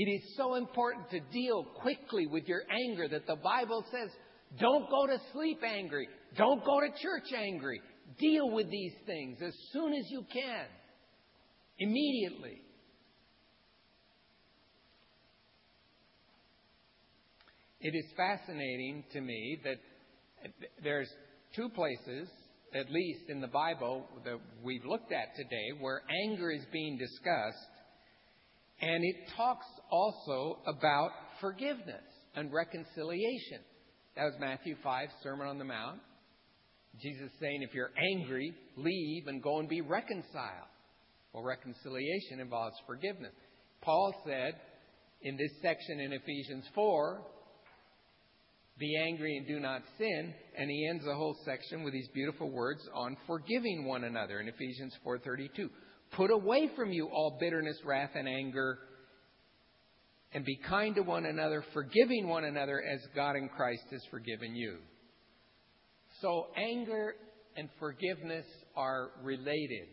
It 0.00 0.08
is 0.08 0.36
so 0.36 0.54
important 0.54 1.10
to 1.10 1.18
deal 1.32 1.64
quickly 1.74 2.28
with 2.28 2.46
your 2.46 2.62
anger 2.70 3.08
that 3.08 3.26
the 3.26 3.34
Bible 3.34 3.84
says, 3.90 4.08
don't 4.60 4.88
go 4.88 5.08
to 5.08 5.18
sleep 5.32 5.58
angry. 5.66 6.08
Don't 6.36 6.64
go 6.64 6.78
to 6.78 6.86
church 7.02 7.32
angry. 7.36 7.80
Deal 8.16 8.48
with 8.48 8.70
these 8.70 8.92
things 9.06 9.38
as 9.44 9.52
soon 9.72 9.92
as 9.92 10.08
you 10.08 10.24
can. 10.32 10.66
Immediately. 11.80 12.62
It 17.80 17.96
is 17.96 18.04
fascinating 18.16 19.02
to 19.14 19.20
me 19.20 19.58
that 19.64 19.78
there's 20.80 21.10
two 21.56 21.70
places, 21.70 22.28
at 22.72 22.88
least 22.88 23.30
in 23.30 23.40
the 23.40 23.48
Bible, 23.48 24.06
that 24.24 24.38
we've 24.62 24.84
looked 24.84 25.10
at 25.10 25.34
today, 25.34 25.72
where 25.80 26.02
anger 26.24 26.52
is 26.52 26.62
being 26.72 26.96
discussed. 26.98 27.66
And 28.80 29.04
it 29.04 29.16
talks 29.36 29.66
also 29.90 30.58
about 30.66 31.10
forgiveness 31.40 32.04
and 32.34 32.52
reconciliation. 32.52 33.60
That 34.16 34.24
was 34.24 34.34
Matthew 34.38 34.76
5, 34.82 35.08
Sermon 35.22 35.46
on 35.48 35.58
the 35.58 35.64
Mount. 35.64 36.00
Jesus 37.00 37.30
saying, 37.40 37.62
if 37.62 37.74
you're 37.74 37.92
angry, 38.12 38.52
leave 38.76 39.26
and 39.26 39.42
go 39.42 39.58
and 39.58 39.68
be 39.68 39.80
reconciled. 39.80 40.68
Well, 41.32 41.44
reconciliation 41.44 42.40
involves 42.40 42.76
forgiveness. 42.86 43.34
Paul 43.82 44.12
said 44.26 44.54
in 45.22 45.36
this 45.36 45.52
section 45.62 46.00
in 46.00 46.12
Ephesians 46.12 46.64
4, 46.74 47.20
be 48.78 48.96
angry 48.96 49.36
and 49.36 49.46
do 49.46 49.58
not 49.58 49.82
sin, 49.98 50.34
and 50.56 50.70
he 50.70 50.88
ends 50.88 51.04
the 51.04 51.14
whole 51.14 51.36
section 51.44 51.82
with 51.82 51.92
these 51.92 52.08
beautiful 52.14 52.50
words 52.50 52.80
on 52.94 53.16
forgiving 53.26 53.84
one 53.86 54.04
another 54.04 54.40
in 54.40 54.48
Ephesians 54.48 54.94
4:32. 55.04 55.68
Put 56.12 56.30
away 56.30 56.70
from 56.74 56.92
you 56.92 57.06
all 57.06 57.36
bitterness, 57.40 57.76
wrath, 57.84 58.10
and 58.14 58.28
anger, 58.28 58.78
and 60.32 60.44
be 60.44 60.58
kind 60.68 60.94
to 60.96 61.02
one 61.02 61.26
another, 61.26 61.64
forgiving 61.72 62.28
one 62.28 62.44
another 62.44 62.82
as 62.82 63.00
God 63.14 63.36
in 63.36 63.48
Christ 63.48 63.84
has 63.90 64.02
forgiven 64.10 64.54
you. 64.54 64.78
So 66.20 66.48
anger 66.56 67.14
and 67.56 67.68
forgiveness 67.78 68.46
are 68.76 69.10
related 69.22 69.88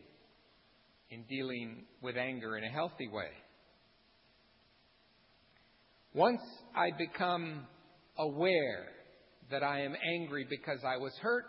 in 1.09 1.23
dealing 1.29 1.85
with 2.01 2.17
anger 2.17 2.57
in 2.57 2.63
a 2.63 2.69
healthy 2.71 3.07
way. 3.07 3.29
Once 6.13 6.41
I 6.75 6.91
become 6.97 7.65
aware 8.17 8.87
that 9.51 9.63
I 9.63 9.81
am 9.81 9.93
angry 10.13 10.45
because 10.49 10.79
I 10.85 10.97
was 10.97 11.13
hurt 11.21 11.45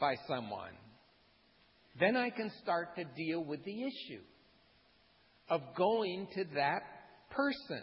by 0.00 0.14
someone, 0.26 0.72
then 1.98 2.16
I 2.16 2.30
can 2.30 2.50
start 2.62 2.96
to 2.96 3.04
deal 3.16 3.42
with 3.42 3.64
the 3.64 3.82
issue 3.82 4.22
of 5.48 5.60
going 5.76 6.28
to 6.34 6.44
that 6.54 6.82
person. 7.30 7.82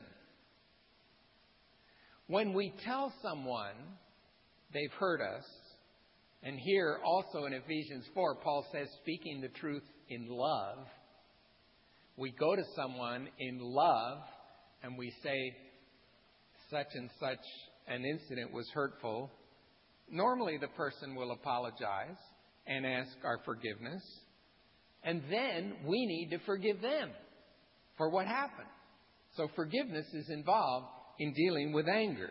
When 2.28 2.54
we 2.54 2.74
tell 2.86 3.14
someone 3.22 3.76
they've 4.74 4.92
hurt 5.00 5.22
us, 5.22 5.46
and 6.44 6.60
here 6.60 7.00
also 7.06 7.46
in 7.46 7.54
Ephesians 7.54 8.06
4, 8.14 8.36
Paul 8.36 8.66
says, 8.72 8.88
speaking 9.02 9.42
the 9.42 9.60
truth 9.60 9.84
in 10.10 10.28
love, 10.30 10.80
we 12.18 12.32
go 12.32 12.56
to 12.56 12.64
someone 12.76 13.28
in 13.40 13.60
love 13.60 14.20
and 14.84 14.98
we 14.98 15.12
say, 15.24 15.56
such 16.70 16.88
and 16.96 17.10
such 17.20 17.46
an 17.88 18.04
incident 18.04 18.52
was 18.52 18.70
hurtful. 18.74 19.32
Normally, 20.10 20.58
the 20.58 20.68
person 20.70 21.16
will 21.16 21.32
apologize 21.32 22.18
and 22.68 22.86
ask 22.86 23.12
our 23.24 23.40
forgiveness. 23.46 24.04
And 25.04 25.22
then 25.30 25.74
we 25.86 26.06
need 26.06 26.30
to 26.32 26.40
forgive 26.46 26.82
them 26.82 27.10
for 27.98 28.10
what 28.10 28.26
happened. 28.26 28.68
So 29.36 29.48
forgiveness 29.56 30.06
is 30.14 30.30
involved 30.30 30.88
in 31.20 31.34
dealing 31.34 31.74
with 31.74 31.88
anger. 31.88 32.30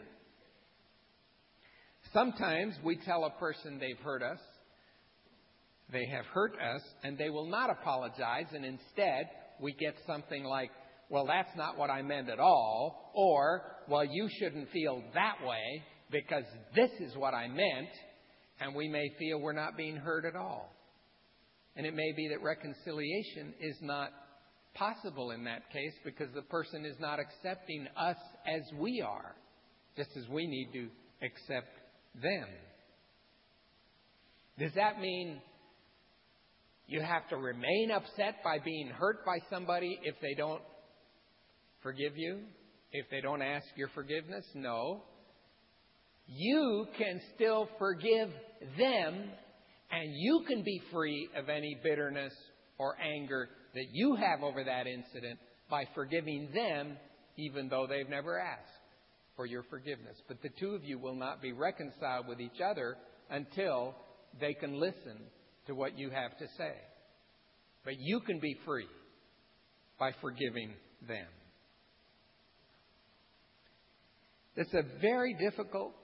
Sometimes 2.12 2.74
we 2.84 2.96
tell 2.96 3.24
a 3.24 3.38
person 3.38 3.78
they've 3.78 4.04
hurt 4.04 4.22
us, 4.22 4.38
they 5.92 6.06
have 6.14 6.26
hurt 6.26 6.54
us, 6.54 6.82
and 7.02 7.16
they 7.18 7.30
will 7.30 7.48
not 7.48 7.70
apologize, 7.70 8.46
and 8.52 8.64
instead 8.64 9.28
we 9.60 9.72
get 9.74 9.94
something 10.06 10.44
like, 10.44 10.70
well, 11.08 11.26
that's 11.26 11.54
not 11.56 11.76
what 11.76 11.90
I 11.90 12.02
meant 12.02 12.28
at 12.28 12.40
all, 12.40 13.12
or, 13.14 13.62
well, 13.88 14.04
you 14.04 14.28
shouldn't 14.38 14.70
feel 14.70 15.02
that 15.14 15.36
way 15.46 15.82
because 16.10 16.44
this 16.74 16.90
is 17.00 17.16
what 17.16 17.34
I 17.34 17.48
meant, 17.48 17.88
and 18.62 18.74
we 18.74 18.88
may 18.88 19.10
feel 19.18 19.40
we're 19.40 19.52
not 19.52 19.76
being 19.76 19.96
heard 19.96 20.24
at 20.24 20.36
all. 20.36 20.72
And 21.74 21.84
it 21.84 21.94
may 21.94 22.12
be 22.16 22.28
that 22.28 22.42
reconciliation 22.42 23.54
is 23.60 23.76
not 23.80 24.10
possible 24.74 25.32
in 25.32 25.44
that 25.44 25.70
case 25.72 25.92
because 26.04 26.28
the 26.34 26.42
person 26.42 26.84
is 26.84 26.96
not 27.00 27.18
accepting 27.18 27.86
us 27.96 28.16
as 28.46 28.62
we 28.78 29.02
are, 29.06 29.34
just 29.96 30.10
as 30.16 30.28
we 30.28 30.46
need 30.46 30.68
to 30.72 30.88
accept 31.26 31.68
them. 32.22 32.46
Does 34.58 34.72
that 34.74 35.00
mean 35.00 35.40
you 36.86 37.00
have 37.00 37.28
to 37.30 37.36
remain 37.36 37.90
upset 37.90 38.44
by 38.44 38.58
being 38.58 38.88
hurt 38.88 39.24
by 39.24 39.38
somebody 39.50 39.98
if 40.04 40.14
they 40.20 40.34
don't 40.36 40.62
forgive 41.82 42.16
you? 42.16 42.40
If 42.92 43.06
they 43.10 43.22
don't 43.22 43.42
ask 43.42 43.66
your 43.76 43.88
forgiveness? 43.88 44.44
No. 44.54 45.02
You 46.26 46.86
can 46.96 47.20
still 47.34 47.68
forgive 47.78 48.30
them 48.78 49.24
and 49.90 50.14
you 50.14 50.44
can 50.48 50.62
be 50.62 50.80
free 50.90 51.28
of 51.36 51.48
any 51.48 51.76
bitterness 51.82 52.32
or 52.78 52.96
anger 53.00 53.48
that 53.74 53.86
you 53.92 54.16
have 54.16 54.42
over 54.42 54.64
that 54.64 54.86
incident 54.86 55.38
by 55.68 55.84
forgiving 55.94 56.48
them 56.54 56.96
even 57.36 57.68
though 57.68 57.86
they've 57.86 58.08
never 58.08 58.38
asked 58.38 58.60
for 59.36 59.46
your 59.46 59.62
forgiveness. 59.64 60.16
But 60.28 60.42
the 60.42 60.50
two 60.60 60.70
of 60.70 60.84
you 60.84 60.98
will 60.98 61.14
not 61.14 61.40
be 61.40 61.52
reconciled 61.52 62.26
with 62.28 62.40
each 62.40 62.60
other 62.64 62.96
until 63.30 63.94
they 64.40 64.54
can 64.54 64.78
listen 64.78 65.18
to 65.66 65.74
what 65.74 65.98
you 65.98 66.10
have 66.10 66.36
to 66.38 66.46
say. 66.58 66.74
But 67.84 67.94
you 67.98 68.20
can 68.20 68.38
be 68.40 68.56
free 68.64 68.88
by 69.98 70.12
forgiving 70.20 70.72
them. 71.06 71.26
It's 74.56 74.74
a 74.74 74.82
very 75.00 75.34
difficult 75.34 75.94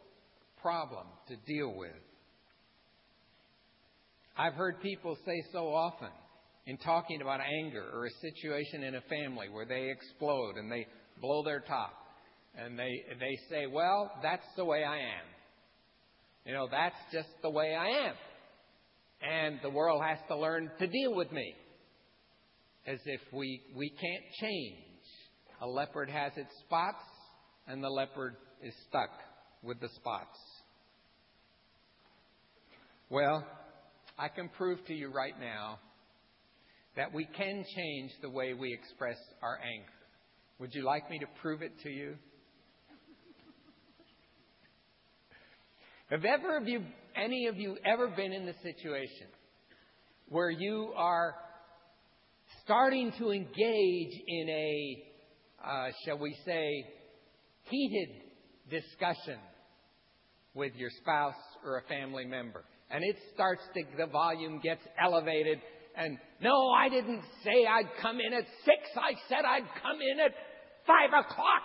problem 0.62 1.06
to 1.28 1.36
deal 1.46 1.74
with. 1.76 1.92
I've 4.36 4.54
heard 4.54 4.80
people 4.80 5.16
say 5.26 5.42
so 5.52 5.68
often 5.68 6.10
in 6.66 6.76
talking 6.78 7.22
about 7.22 7.40
anger 7.40 7.84
or 7.92 8.06
a 8.06 8.10
situation 8.20 8.84
in 8.84 8.94
a 8.94 9.00
family 9.02 9.48
where 9.48 9.66
they 9.66 9.90
explode 9.90 10.56
and 10.56 10.70
they 10.70 10.86
blow 11.20 11.42
their 11.42 11.60
top 11.60 11.92
and 12.56 12.78
they 12.78 13.02
they 13.18 13.36
say, 13.50 13.66
"Well, 13.66 14.10
that's 14.22 14.46
the 14.56 14.64
way 14.64 14.84
I 14.84 14.98
am." 14.98 15.26
You 16.44 16.54
know, 16.54 16.68
that's 16.70 16.96
just 17.12 17.28
the 17.42 17.50
way 17.50 17.74
I 17.74 17.88
am. 18.08 18.14
And 19.20 19.60
the 19.62 19.70
world 19.70 20.02
has 20.02 20.18
to 20.28 20.36
learn 20.36 20.70
to 20.78 20.86
deal 20.86 21.14
with 21.14 21.30
me. 21.32 21.54
As 22.86 22.98
if 23.04 23.20
we 23.32 23.60
we 23.74 23.90
can't 23.90 24.24
change. 24.40 24.84
A 25.60 25.66
leopard 25.66 26.08
has 26.08 26.32
its 26.36 26.52
spots 26.64 27.02
and 27.66 27.82
the 27.82 27.88
leopard 27.88 28.36
is 28.62 28.74
stuck 28.88 29.10
with 29.62 29.80
the 29.80 29.88
spots. 29.96 30.38
Well, 33.10 33.46
I 34.18 34.28
can 34.28 34.48
prove 34.50 34.84
to 34.86 34.94
you 34.94 35.10
right 35.10 35.38
now 35.38 35.78
that 36.96 37.12
we 37.12 37.24
can 37.24 37.64
change 37.76 38.10
the 38.20 38.28
way 38.28 38.54
we 38.54 38.72
express 38.72 39.16
our 39.42 39.58
anger. 39.62 39.92
Would 40.58 40.74
you 40.74 40.84
like 40.84 41.08
me 41.08 41.18
to 41.20 41.26
prove 41.40 41.62
it 41.62 41.72
to 41.84 41.88
you? 41.88 42.16
Have 46.10 46.24
ever 46.24 46.60
you, 46.64 46.82
any 47.14 47.46
of 47.46 47.56
you 47.56 47.76
ever 47.84 48.08
been 48.08 48.32
in 48.32 48.46
the 48.46 48.54
situation 48.62 49.28
where 50.28 50.50
you 50.50 50.92
are 50.96 51.34
starting 52.64 53.12
to 53.18 53.30
engage 53.30 54.12
in 54.26 54.48
a, 54.48 55.04
uh, 55.66 55.88
shall 56.04 56.18
we 56.18 56.34
say, 56.44 56.84
heated 57.70 58.27
discussion 58.70 59.38
with 60.54 60.74
your 60.76 60.90
spouse 61.00 61.34
or 61.64 61.78
a 61.78 61.82
family 61.82 62.24
member? 62.24 62.64
And 62.90 63.04
it 63.04 63.16
starts 63.34 63.62
to, 63.74 63.82
the 63.96 64.06
volume 64.06 64.60
gets 64.62 64.82
elevated 65.02 65.58
and 65.98 66.16
no, 66.40 66.70
I 66.70 66.88
didn't 66.88 67.22
say 67.42 67.66
I'd 67.66 67.90
come 68.00 68.20
in 68.20 68.32
at 68.32 68.44
six. 68.64 68.78
I 68.96 69.14
said 69.28 69.44
I'd 69.44 69.66
come 69.82 69.98
in 70.00 70.20
at 70.20 70.32
five 70.86 71.10
o'clock. 71.10 71.62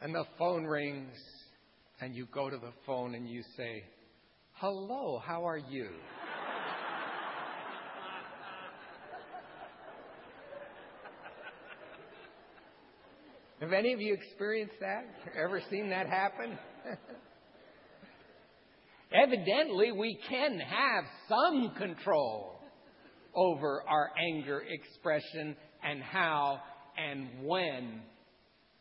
And 0.00 0.12
the 0.12 0.24
phone 0.36 0.64
rings 0.64 1.16
and 2.00 2.14
you 2.14 2.26
go 2.32 2.50
to 2.50 2.56
the 2.56 2.72
phone 2.84 3.14
and 3.14 3.28
you 3.28 3.42
say, 3.56 3.84
Hello, 4.54 5.20
how 5.24 5.46
are 5.46 5.56
you? 5.58 5.90
Have 13.60 13.72
any 13.72 13.94
of 13.94 14.00
you 14.00 14.12
experienced 14.14 14.74
that? 14.80 15.06
Ever 15.34 15.62
seen 15.70 15.88
that 15.88 16.08
happen? 16.08 16.58
Evidently, 19.12 19.92
we 19.92 20.18
can 20.28 20.58
have 20.58 21.04
some 21.28 21.72
control 21.78 22.60
over 23.34 23.82
our 23.88 24.10
anger 24.18 24.62
expression 24.68 25.56
and 25.82 26.02
how 26.02 26.60
and 26.98 27.28
when 27.44 28.02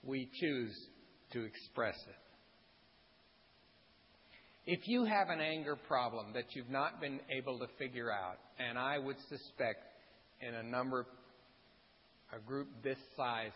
we 0.04 0.30
choose 0.42 0.76
to 1.32 1.46
express 1.46 1.96
it. 2.08 2.16
If 4.68 4.88
you 4.88 5.06
have 5.06 5.30
an 5.30 5.40
anger 5.40 5.76
problem 5.76 6.34
that 6.34 6.46
you've 6.54 6.70
not 6.70 7.00
been 7.00 7.20
able 7.30 7.60
to 7.60 7.68
figure 7.78 8.12
out, 8.12 8.40
and 8.60 8.78
I 8.78 8.98
would 8.98 9.18
suspect 9.30 9.84
in 10.42 10.54
a 10.54 10.64
number, 10.64 11.06
a 12.36 12.40
group 12.40 12.68
this 12.84 12.98
size, 13.16 13.52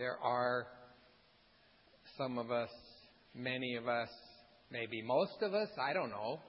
there 0.00 0.18
are 0.22 0.66
some 2.16 2.38
of 2.38 2.50
us, 2.50 2.70
many 3.34 3.76
of 3.76 3.86
us, 3.86 4.08
maybe 4.72 5.02
most 5.02 5.42
of 5.42 5.52
us, 5.52 5.68
I 5.78 5.92
don't 5.92 6.08
know, 6.08 6.40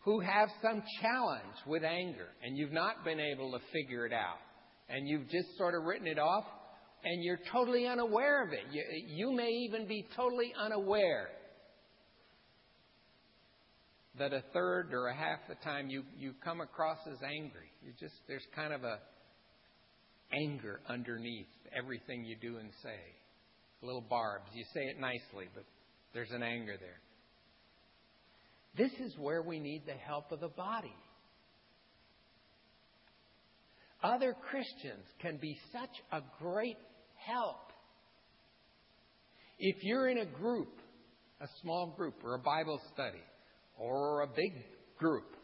who 0.00 0.20
have 0.20 0.48
some 0.62 0.82
challenge 1.02 1.54
with 1.66 1.84
anger 1.84 2.28
and 2.42 2.56
you've 2.56 2.72
not 2.72 3.04
been 3.04 3.20
able 3.20 3.52
to 3.52 3.58
figure 3.74 4.06
it 4.06 4.12
out. 4.14 4.38
And 4.88 5.06
you've 5.06 5.28
just 5.28 5.48
sort 5.58 5.74
of 5.74 5.82
written 5.84 6.06
it 6.06 6.18
off 6.18 6.44
and 7.04 7.22
you're 7.22 7.40
totally 7.52 7.86
unaware 7.86 8.42
of 8.42 8.54
it. 8.54 8.64
You, 8.72 8.82
you 9.06 9.36
may 9.36 9.50
even 9.50 9.86
be 9.86 10.06
totally 10.16 10.54
unaware 10.58 11.28
that 14.18 14.32
a 14.32 14.42
third 14.54 14.94
or 14.94 15.08
a 15.08 15.14
half 15.14 15.40
the 15.46 15.56
time 15.62 15.90
you, 15.90 16.04
you 16.18 16.32
come 16.42 16.62
across 16.62 16.98
as 17.06 17.18
angry. 17.22 17.70
You 17.84 17.92
just 18.00 18.14
there's 18.26 18.46
kind 18.56 18.72
of 18.72 18.82
a 18.84 18.98
anger 20.32 20.80
underneath 20.88 21.46
everything 21.76 22.24
you 22.24 22.36
do 22.40 22.58
and 22.58 22.70
say. 22.82 22.98
Little 23.82 24.04
barbs. 24.08 24.50
You 24.54 24.64
say 24.74 24.82
it 24.82 25.00
nicely, 25.00 25.46
but 25.54 25.64
there's 26.12 26.30
an 26.30 26.42
anger 26.42 26.76
there. 26.78 27.00
This 28.76 28.92
is 29.00 29.14
where 29.18 29.42
we 29.42 29.58
need 29.58 29.82
the 29.86 29.92
help 29.92 30.30
of 30.32 30.40
the 30.40 30.48
body. 30.48 30.94
Other 34.02 34.34
Christians 34.50 35.04
can 35.20 35.38
be 35.38 35.58
such 35.72 35.90
a 36.12 36.20
great 36.40 36.76
help. 37.16 37.72
If 39.58 39.76
you're 39.82 40.08
in 40.08 40.18
a 40.18 40.26
group, 40.26 40.78
a 41.40 41.46
small 41.62 41.94
group, 41.96 42.14
or 42.22 42.36
a 42.36 42.38
Bible 42.38 42.80
study, 42.94 43.22
or 43.76 44.22
a 44.22 44.26
big 44.28 44.52
group 44.98 45.34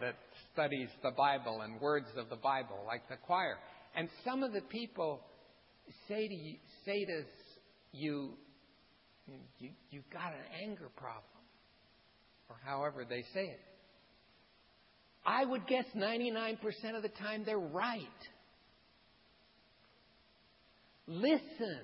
that 0.00 0.16
studies 0.52 0.88
the 1.02 1.12
Bible 1.16 1.60
and 1.62 1.80
words 1.80 2.08
of 2.16 2.28
the 2.28 2.36
Bible, 2.36 2.84
like 2.86 3.08
the 3.08 3.16
choir. 3.16 3.56
And 3.94 4.08
some 4.24 4.42
of 4.42 4.52
the 4.52 4.60
people 4.62 5.20
say 6.08 6.28
to 6.28 6.34
you, 6.34 6.56
say 6.84 7.04
to 7.04 7.22
you, 7.92 8.30
you, 9.58 9.70
you've 9.90 10.10
got 10.10 10.32
an 10.32 10.62
anger 10.62 10.90
problem, 10.96 11.24
or 12.48 12.56
however 12.64 13.04
they 13.08 13.22
say 13.34 13.44
it. 13.44 13.60
I 15.24 15.44
would 15.44 15.66
guess 15.66 15.84
99% 15.96 16.58
of 16.96 17.02
the 17.02 17.08
time 17.08 17.44
they're 17.44 17.58
right. 17.58 18.00
Listen. 21.06 21.80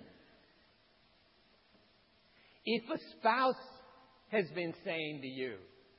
If 2.64 2.82
a 2.90 2.98
spouse 3.18 3.54
has 4.30 4.46
been 4.54 4.74
saying 4.84 5.20
to 5.22 5.28
you. 5.28 5.54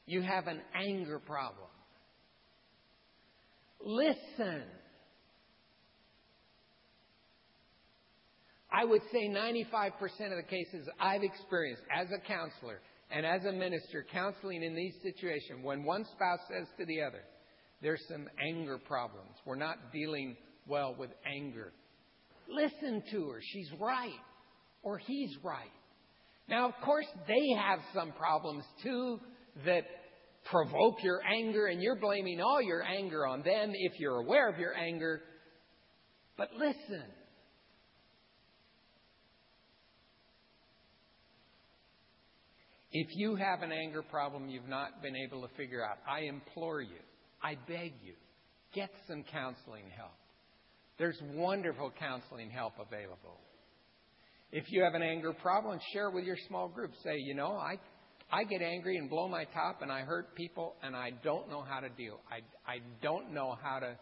You 0.06 0.22
have 0.22 0.48
an 0.48 0.62
anger 0.74 1.19
problem. 1.19 1.67
Listen. 3.82 4.63
I 8.71 8.86
would 8.86 9.01
say 9.12 9.27
95% 9.27 9.91
of 10.32 10.38
the 10.38 10.47
cases 10.47 10.88
I've 10.99 11.23
experienced 11.23 11.82
as 11.93 12.08
a 12.12 12.19
counselor 12.27 12.82
and 13.12 13.25
as 13.25 13.43
a 13.45 13.51
minister 13.51 14.05
counseling 14.12 14.62
in 14.62 14.75
these 14.75 14.93
situations, 15.01 15.60
when 15.63 15.84
one 15.84 16.05
spouse 16.05 16.39
says 16.47 16.67
to 16.77 16.86
the 16.86 17.01
other, 17.01 17.23
there's 17.82 18.03
some 18.08 18.27
anger 18.39 18.77
problems. 18.77 19.32
We're 19.45 19.55
not 19.55 19.91
dealing 19.91 20.38
well 20.67 20.95
with 20.97 21.10
anger. 21.25 21.73
Listen 22.47 23.01
to 23.12 23.29
her. 23.29 23.39
She's 23.41 23.69
right. 23.79 24.12
Or 24.84 24.97
he's 24.99 25.36
right. 25.43 25.71
Now, 26.47 26.67
of 26.67 26.73
course, 26.84 27.08
they 27.27 27.55
have 27.58 27.79
some 27.93 28.12
problems 28.12 28.63
too 28.84 29.19
that 29.65 29.84
provoke 30.45 31.03
your 31.03 31.21
anger, 31.25 31.67
and 31.67 31.82
you're 31.82 31.99
blaming 31.99 32.39
all 32.41 32.62
your 32.62 32.84
anger 32.84 33.25
on 33.25 33.41
them 33.41 33.71
if 33.73 33.99
you're 33.99 34.17
aware 34.17 34.49
of 34.49 34.60
your 34.60 34.75
anger. 34.75 35.21
But 36.38 36.49
listen. 36.58 37.05
If 42.91 43.08
you 43.15 43.36
have 43.36 43.62
an 43.62 43.71
anger 43.71 44.02
problem 44.02 44.49
you've 44.49 44.67
not 44.67 45.02
been 45.02 45.15
able 45.15 45.41
to 45.47 45.54
figure 45.56 45.86
out, 45.86 45.97
I 46.10 46.21
implore 46.21 46.82
you, 46.82 46.97
I 47.41 47.56
beg 47.67 47.93
you, 48.04 48.13
get 48.73 48.89
some 49.08 49.23
counseling 49.32 49.86
help. 49.95 50.12
There's 50.97 51.19
wonderful 51.34 51.93
counseling 51.99 52.49
help 52.49 52.73
available. 52.80 53.39
If 54.52 54.65
you 54.69 54.84
have 54.84 54.95
an 54.95 55.04
anger 55.04 55.34
problem, 55.34 55.80
share 55.93 56.10
it 56.10 56.15
with 56.15 56.25
your 56.25 56.38
small 56.47 56.67
group. 56.67 56.91
Say, 57.04 57.17
you 57.17 57.36
know, 57.36 57.52
I, 57.52 57.75
I 58.32 58.43
get 58.43 58.63
angry 58.63 58.97
and 58.97 59.08
blow 59.08 59.28
my 59.28 59.45
top 59.45 59.82
and 59.82 59.91
I 59.91 60.02
hurt 60.02 60.34
people 60.36 60.75
and 60.82 60.95
I 60.95 61.12
don't 61.23 61.47
know 61.49 61.62
how 61.62 61.80
to 61.80 61.89
deal. 61.89 62.19
I, 62.32 62.38
I 62.69 62.80
don't 63.04 63.34
know 63.34 63.56
how 63.62 63.80
to 63.80 63.95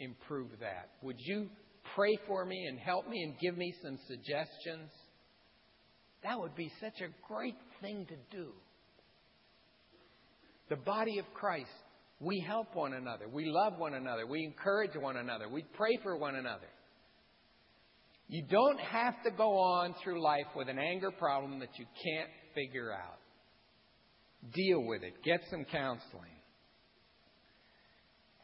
improve 0.00 0.48
that. 0.60 0.88
Would 1.02 1.16
you 1.18 1.48
pray 1.94 2.16
for 2.26 2.46
me 2.46 2.66
and 2.66 2.78
help 2.78 3.08
me 3.08 3.22
and 3.22 3.38
give 3.38 3.58
me 3.58 3.74
some 3.82 3.98
suggestions? 4.08 4.90
That 6.22 6.38
would 6.38 6.54
be 6.54 6.70
such 6.80 7.00
a 7.00 7.08
great 7.26 7.56
thing 7.80 8.06
to 8.06 8.36
do. 8.36 8.48
The 10.68 10.76
body 10.76 11.18
of 11.18 11.24
Christ, 11.34 11.70
we 12.20 12.40
help 12.40 12.74
one 12.74 12.94
another. 12.94 13.28
We 13.28 13.46
love 13.46 13.78
one 13.78 13.94
another. 13.94 14.26
We 14.26 14.44
encourage 14.44 14.96
one 14.96 15.16
another. 15.16 15.48
We 15.48 15.64
pray 15.74 15.98
for 16.02 16.16
one 16.16 16.36
another. 16.36 16.68
You 18.28 18.44
don't 18.48 18.80
have 18.80 19.14
to 19.24 19.30
go 19.30 19.58
on 19.58 19.94
through 20.02 20.22
life 20.22 20.46
with 20.56 20.68
an 20.68 20.78
anger 20.78 21.10
problem 21.10 21.58
that 21.60 21.78
you 21.78 21.84
can't 22.02 22.30
figure 22.54 22.92
out. 22.92 23.18
Deal 24.54 24.82
with 24.84 25.02
it. 25.02 25.14
Get 25.24 25.40
some 25.50 25.64
counseling. 25.70 26.30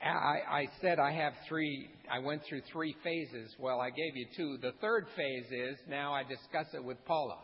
I, 0.03 0.38
I 0.49 0.67
said 0.81 0.99
I 0.99 1.12
have 1.12 1.33
three, 1.49 1.88
I 2.11 2.21
went 2.21 2.43
through 2.49 2.62
three 2.73 2.95
phases. 3.03 3.55
Well, 3.59 3.81
I 3.81 3.91
gave 3.91 4.14
you 4.14 4.27
two. 4.37 4.59
The 4.61 4.73
third 4.81 5.07
phase 5.17 5.47
is 5.51 5.77
now 5.88 6.12
I 6.12 6.23
discuss 6.23 6.67
it 6.73 6.85
with 6.85 7.05
Paula, 7.05 7.38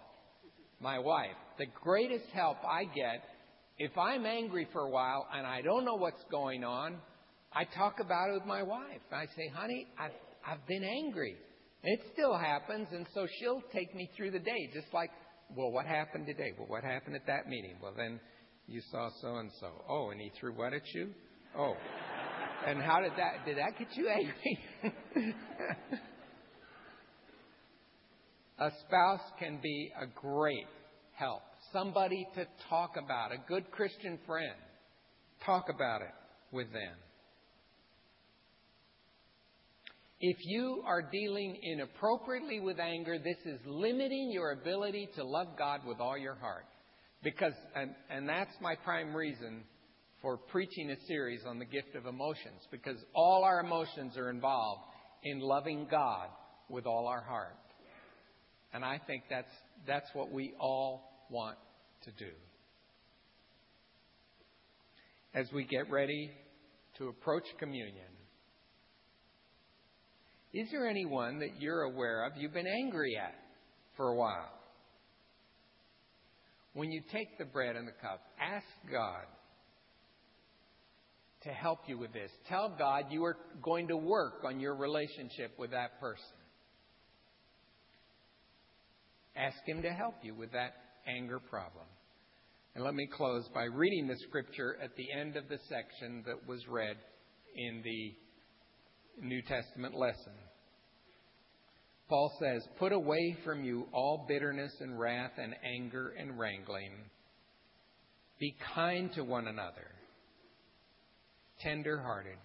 my 0.85 0.99
wife. 0.99 1.35
The 1.59 1.67
greatest 1.83 2.27
help 2.35 2.59
I 2.63 2.85
get, 2.85 3.25
if 3.79 3.97
I'm 3.97 4.27
angry 4.27 4.69
for 4.71 4.83
a 4.83 4.91
while 4.91 5.27
and 5.35 5.47
I 5.47 5.63
don't 5.63 5.85
know 5.85 5.95
what's 5.95 6.23
going 6.31 6.63
on, 6.63 6.99
I 7.53 7.65
talk 7.65 7.95
about 8.01 8.29
it 8.29 8.35
with 8.35 8.47
my 8.47 8.63
wife. 8.63 9.01
I 9.11 9.25
say, 9.35 9.51
honey, 9.53 9.87
I've, 9.99 10.13
I've 10.47 10.65
been 10.69 10.85
angry. 10.85 11.37
It 11.83 12.01
still 12.13 12.37
happens, 12.37 12.89
and 12.93 13.07
so 13.15 13.27
she'll 13.39 13.63
take 13.73 13.95
me 13.95 14.11
through 14.17 14.33
the 14.33 14.39
day, 14.39 14.71
just 14.75 14.93
like, 14.93 15.11
well, 15.57 15.73
what 15.73 15.87
happened 15.87 16.27
today? 16.27 16.53
Well, 16.59 16.69
what 16.69 16.85
happened 16.85 17.17
at 17.17 17.27
that 17.27 17.49
meeting? 17.49 17.77
Well, 17.83 17.95
then 17.97 18.21
you 18.67 18.81
saw 18.91 19.09
so 19.23 19.37
and 19.37 19.51
so. 19.61 19.69
Oh, 19.89 20.11
and 20.11 20.21
he 20.21 20.31
threw 20.39 20.53
what 20.53 20.75
at 20.75 20.83
you? 20.95 21.11
Oh. 21.59 21.75
And 22.67 22.81
how 22.81 23.01
did 23.01 23.13
that 23.19 23.45
did 23.45 23.59
that 23.59 23.79
get 23.79 23.89
you 23.95 24.09
angry? 24.09 24.95
a 28.59 28.71
spouse 28.87 29.21
can 29.39 29.59
be 29.63 29.91
a 30.01 30.07
great 30.21 30.67
help. 31.13 31.43
Somebody 31.73 32.27
to 32.35 32.47
talk 32.69 32.93
about, 33.03 33.33
a 33.33 33.39
good 33.49 33.71
Christian 33.71 34.19
friend. 34.27 34.55
Talk 35.45 35.67
about 35.75 36.03
it 36.03 36.15
with 36.53 36.73
them. 36.73 36.97
If 40.21 40.37
you 40.45 40.83
are 40.87 41.03
dealing 41.03 41.59
inappropriately 41.63 42.61
with 42.61 42.79
anger, 42.79 43.19
this 43.19 43.37
is 43.45 43.61
limiting 43.67 44.31
your 44.33 44.53
ability 44.53 45.09
to 45.17 45.25
love 45.25 45.49
God 45.59 45.81
with 45.87 46.01
all 46.01 46.17
your 46.17 46.37
heart. 46.37 46.65
Because, 47.23 47.53
and, 47.75 47.91
and 48.09 48.29
that's 48.29 48.55
my 48.61 48.75
prime 48.75 49.15
reason 49.15 49.65
for 50.23 50.39
preaching 50.39 50.91
a 50.91 51.07
series 51.07 51.41
on 51.47 51.59
the 51.59 51.65
gift 51.65 51.95
of 51.97 52.07
emotions, 52.07 52.61
because 52.71 52.97
all 53.15 53.45
our 53.45 53.61
emotions 53.61 54.17
are 54.17 54.31
involved 54.31 54.83
in 55.25 55.41
loving 55.41 55.87
God 55.91 56.29
with 56.71 56.87
all 56.87 57.07
our 57.07 57.23
heart. 57.23 57.57
And 58.75 58.85
I 58.85 59.01
think 59.07 59.23
that's, 59.31 59.53
that's 59.87 60.09
what 60.15 60.33
we 60.33 60.53
all 60.59 61.27
want 61.31 61.57
to 62.03 62.11
do. 62.11 62.33
As 65.33 65.47
we 65.53 65.65
get 65.65 65.89
ready 65.91 66.31
to 66.99 67.09
approach 67.09 67.45
communion, 67.59 68.05
is 70.53 70.69
there 70.73 70.89
anyone 70.89 71.39
that 71.39 71.61
you're 71.61 71.83
aware 71.83 72.27
of 72.27 72.33
you've 72.37 72.53
been 72.53 72.67
angry 72.67 73.17
at 73.17 73.35
for 73.97 74.09
a 74.09 74.17
while? 74.17 74.51
When 76.73 76.91
you 76.91 77.01
take 77.13 77.39
the 77.39 77.45
bread 77.45 77.77
and 77.77 77.87
the 77.87 77.93
cup, 77.93 78.23
ask 78.41 78.67
God 78.91 79.25
to 81.43 81.51
help 81.51 81.81
you 81.87 81.99
with 81.99 82.13
this. 82.13 82.31
Tell 82.49 82.75
God 82.77 83.05
you 83.11 83.25
are 83.25 83.37
going 83.63 83.87
to 83.89 83.97
work 83.97 84.43
on 84.45 84.59
your 84.59 84.75
relationship 84.75 85.53
with 85.59 85.71
that 85.71 86.01
person. 86.01 86.44
Ask 89.37 89.59
Him 89.67 89.83
to 89.83 89.91
help 89.91 90.15
you 90.23 90.35
with 90.35 90.53
that 90.53 90.75
anger 91.07 91.39
problem. 91.39 91.87
And 92.75 92.85
let 92.85 92.95
me 92.95 93.07
close 93.07 93.49
by 93.55 93.65
reading 93.65 94.09
the 94.09 94.19
scripture 94.29 94.77
at 94.83 94.97
the 94.97 95.07
end 95.13 95.37
of 95.37 95.49
the 95.49 95.59
section 95.69 96.25
that 96.27 96.49
was 96.49 96.67
read 96.69 96.97
in 97.55 97.83
the 97.85 98.15
New 99.25 99.43
Testament 99.43 99.95
lesson. 99.95 100.33
Paul 102.09 102.33
says, 102.41 102.67
Put 102.79 102.93
away 102.93 103.37
from 103.45 103.65
you 103.65 103.87
all 103.93 104.27
bitterness 104.29 104.73
and 104.81 104.99
wrath 104.99 105.33
and 105.39 105.55
anger 105.65 106.15
and 106.19 106.39
wrangling. 106.39 106.93
Be 108.41 108.55
kind 108.75 109.13
to 109.15 109.23
one 109.23 109.47
another, 109.47 109.87
tender 111.61 112.01
hearted, 112.01 112.39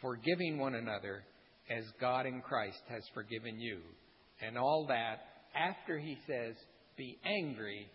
forgiving 0.00 0.58
one 0.58 0.74
another 0.74 1.22
as 1.70 1.84
God 2.00 2.26
in 2.26 2.40
Christ 2.40 2.80
has 2.88 3.02
forgiven 3.14 3.60
you. 3.60 3.80
And 4.40 4.56
all 4.56 4.86
that 4.88 5.20
after 5.54 5.98
he 5.98 6.16
says, 6.26 6.54
Be 6.96 7.18
angry 7.24 7.90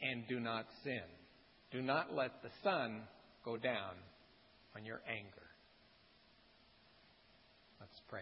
and 0.00 0.26
do 0.28 0.40
not 0.40 0.66
sin. 0.84 1.02
Do 1.70 1.80
not 1.80 2.14
let 2.14 2.42
the 2.42 2.50
sun 2.62 3.02
go 3.44 3.56
down 3.56 3.94
on 4.76 4.84
your 4.84 5.00
anger. 5.08 5.46
Let's 7.80 8.00
pray. 8.08 8.20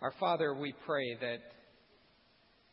Our 0.00 0.12
Father, 0.20 0.54
we 0.54 0.74
pray 0.84 1.16
that 1.20 1.38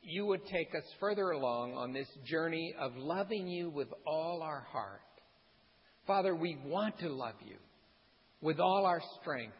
you 0.02 0.26
would 0.26 0.46
take 0.46 0.70
us 0.76 0.84
further 1.00 1.32
along 1.32 1.74
on 1.74 1.94
this 1.94 2.08
journey 2.26 2.74
of 2.80 2.92
loving 2.98 3.48
you 3.48 3.70
with 3.70 3.88
all 4.06 4.42
our 4.42 4.66
heart. 4.72 5.00
Father, 6.06 6.36
we 6.36 6.58
want 6.66 7.00
to 7.00 7.10
love 7.10 7.36
you 7.46 7.56
with 8.42 8.60
all 8.60 8.86
our 8.86 9.02
strength 9.22 9.56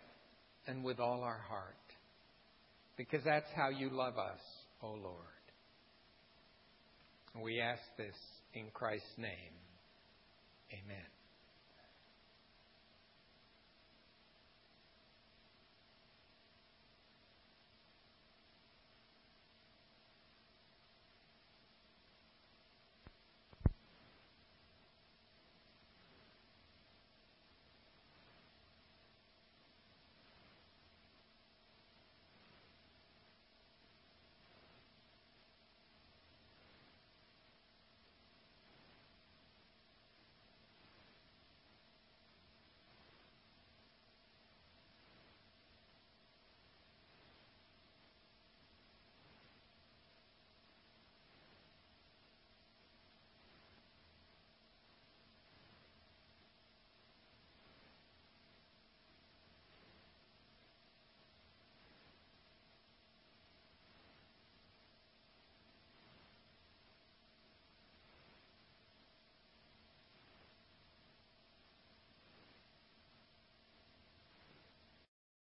and 0.68 0.84
with 0.84 1.00
all 1.00 1.22
our 1.24 1.42
heart 1.48 1.78
because 2.98 3.24
that's 3.24 3.50
how 3.56 3.70
you 3.70 3.90
love 3.90 4.18
us, 4.18 4.40
O 4.82 4.88
oh 4.88 4.98
Lord. 5.02 5.18
We 7.44 7.60
ask 7.60 7.82
this 7.98 8.16
in 8.54 8.66
Christ's 8.74 9.18
name. 9.18 9.54
Amen. 10.72 11.13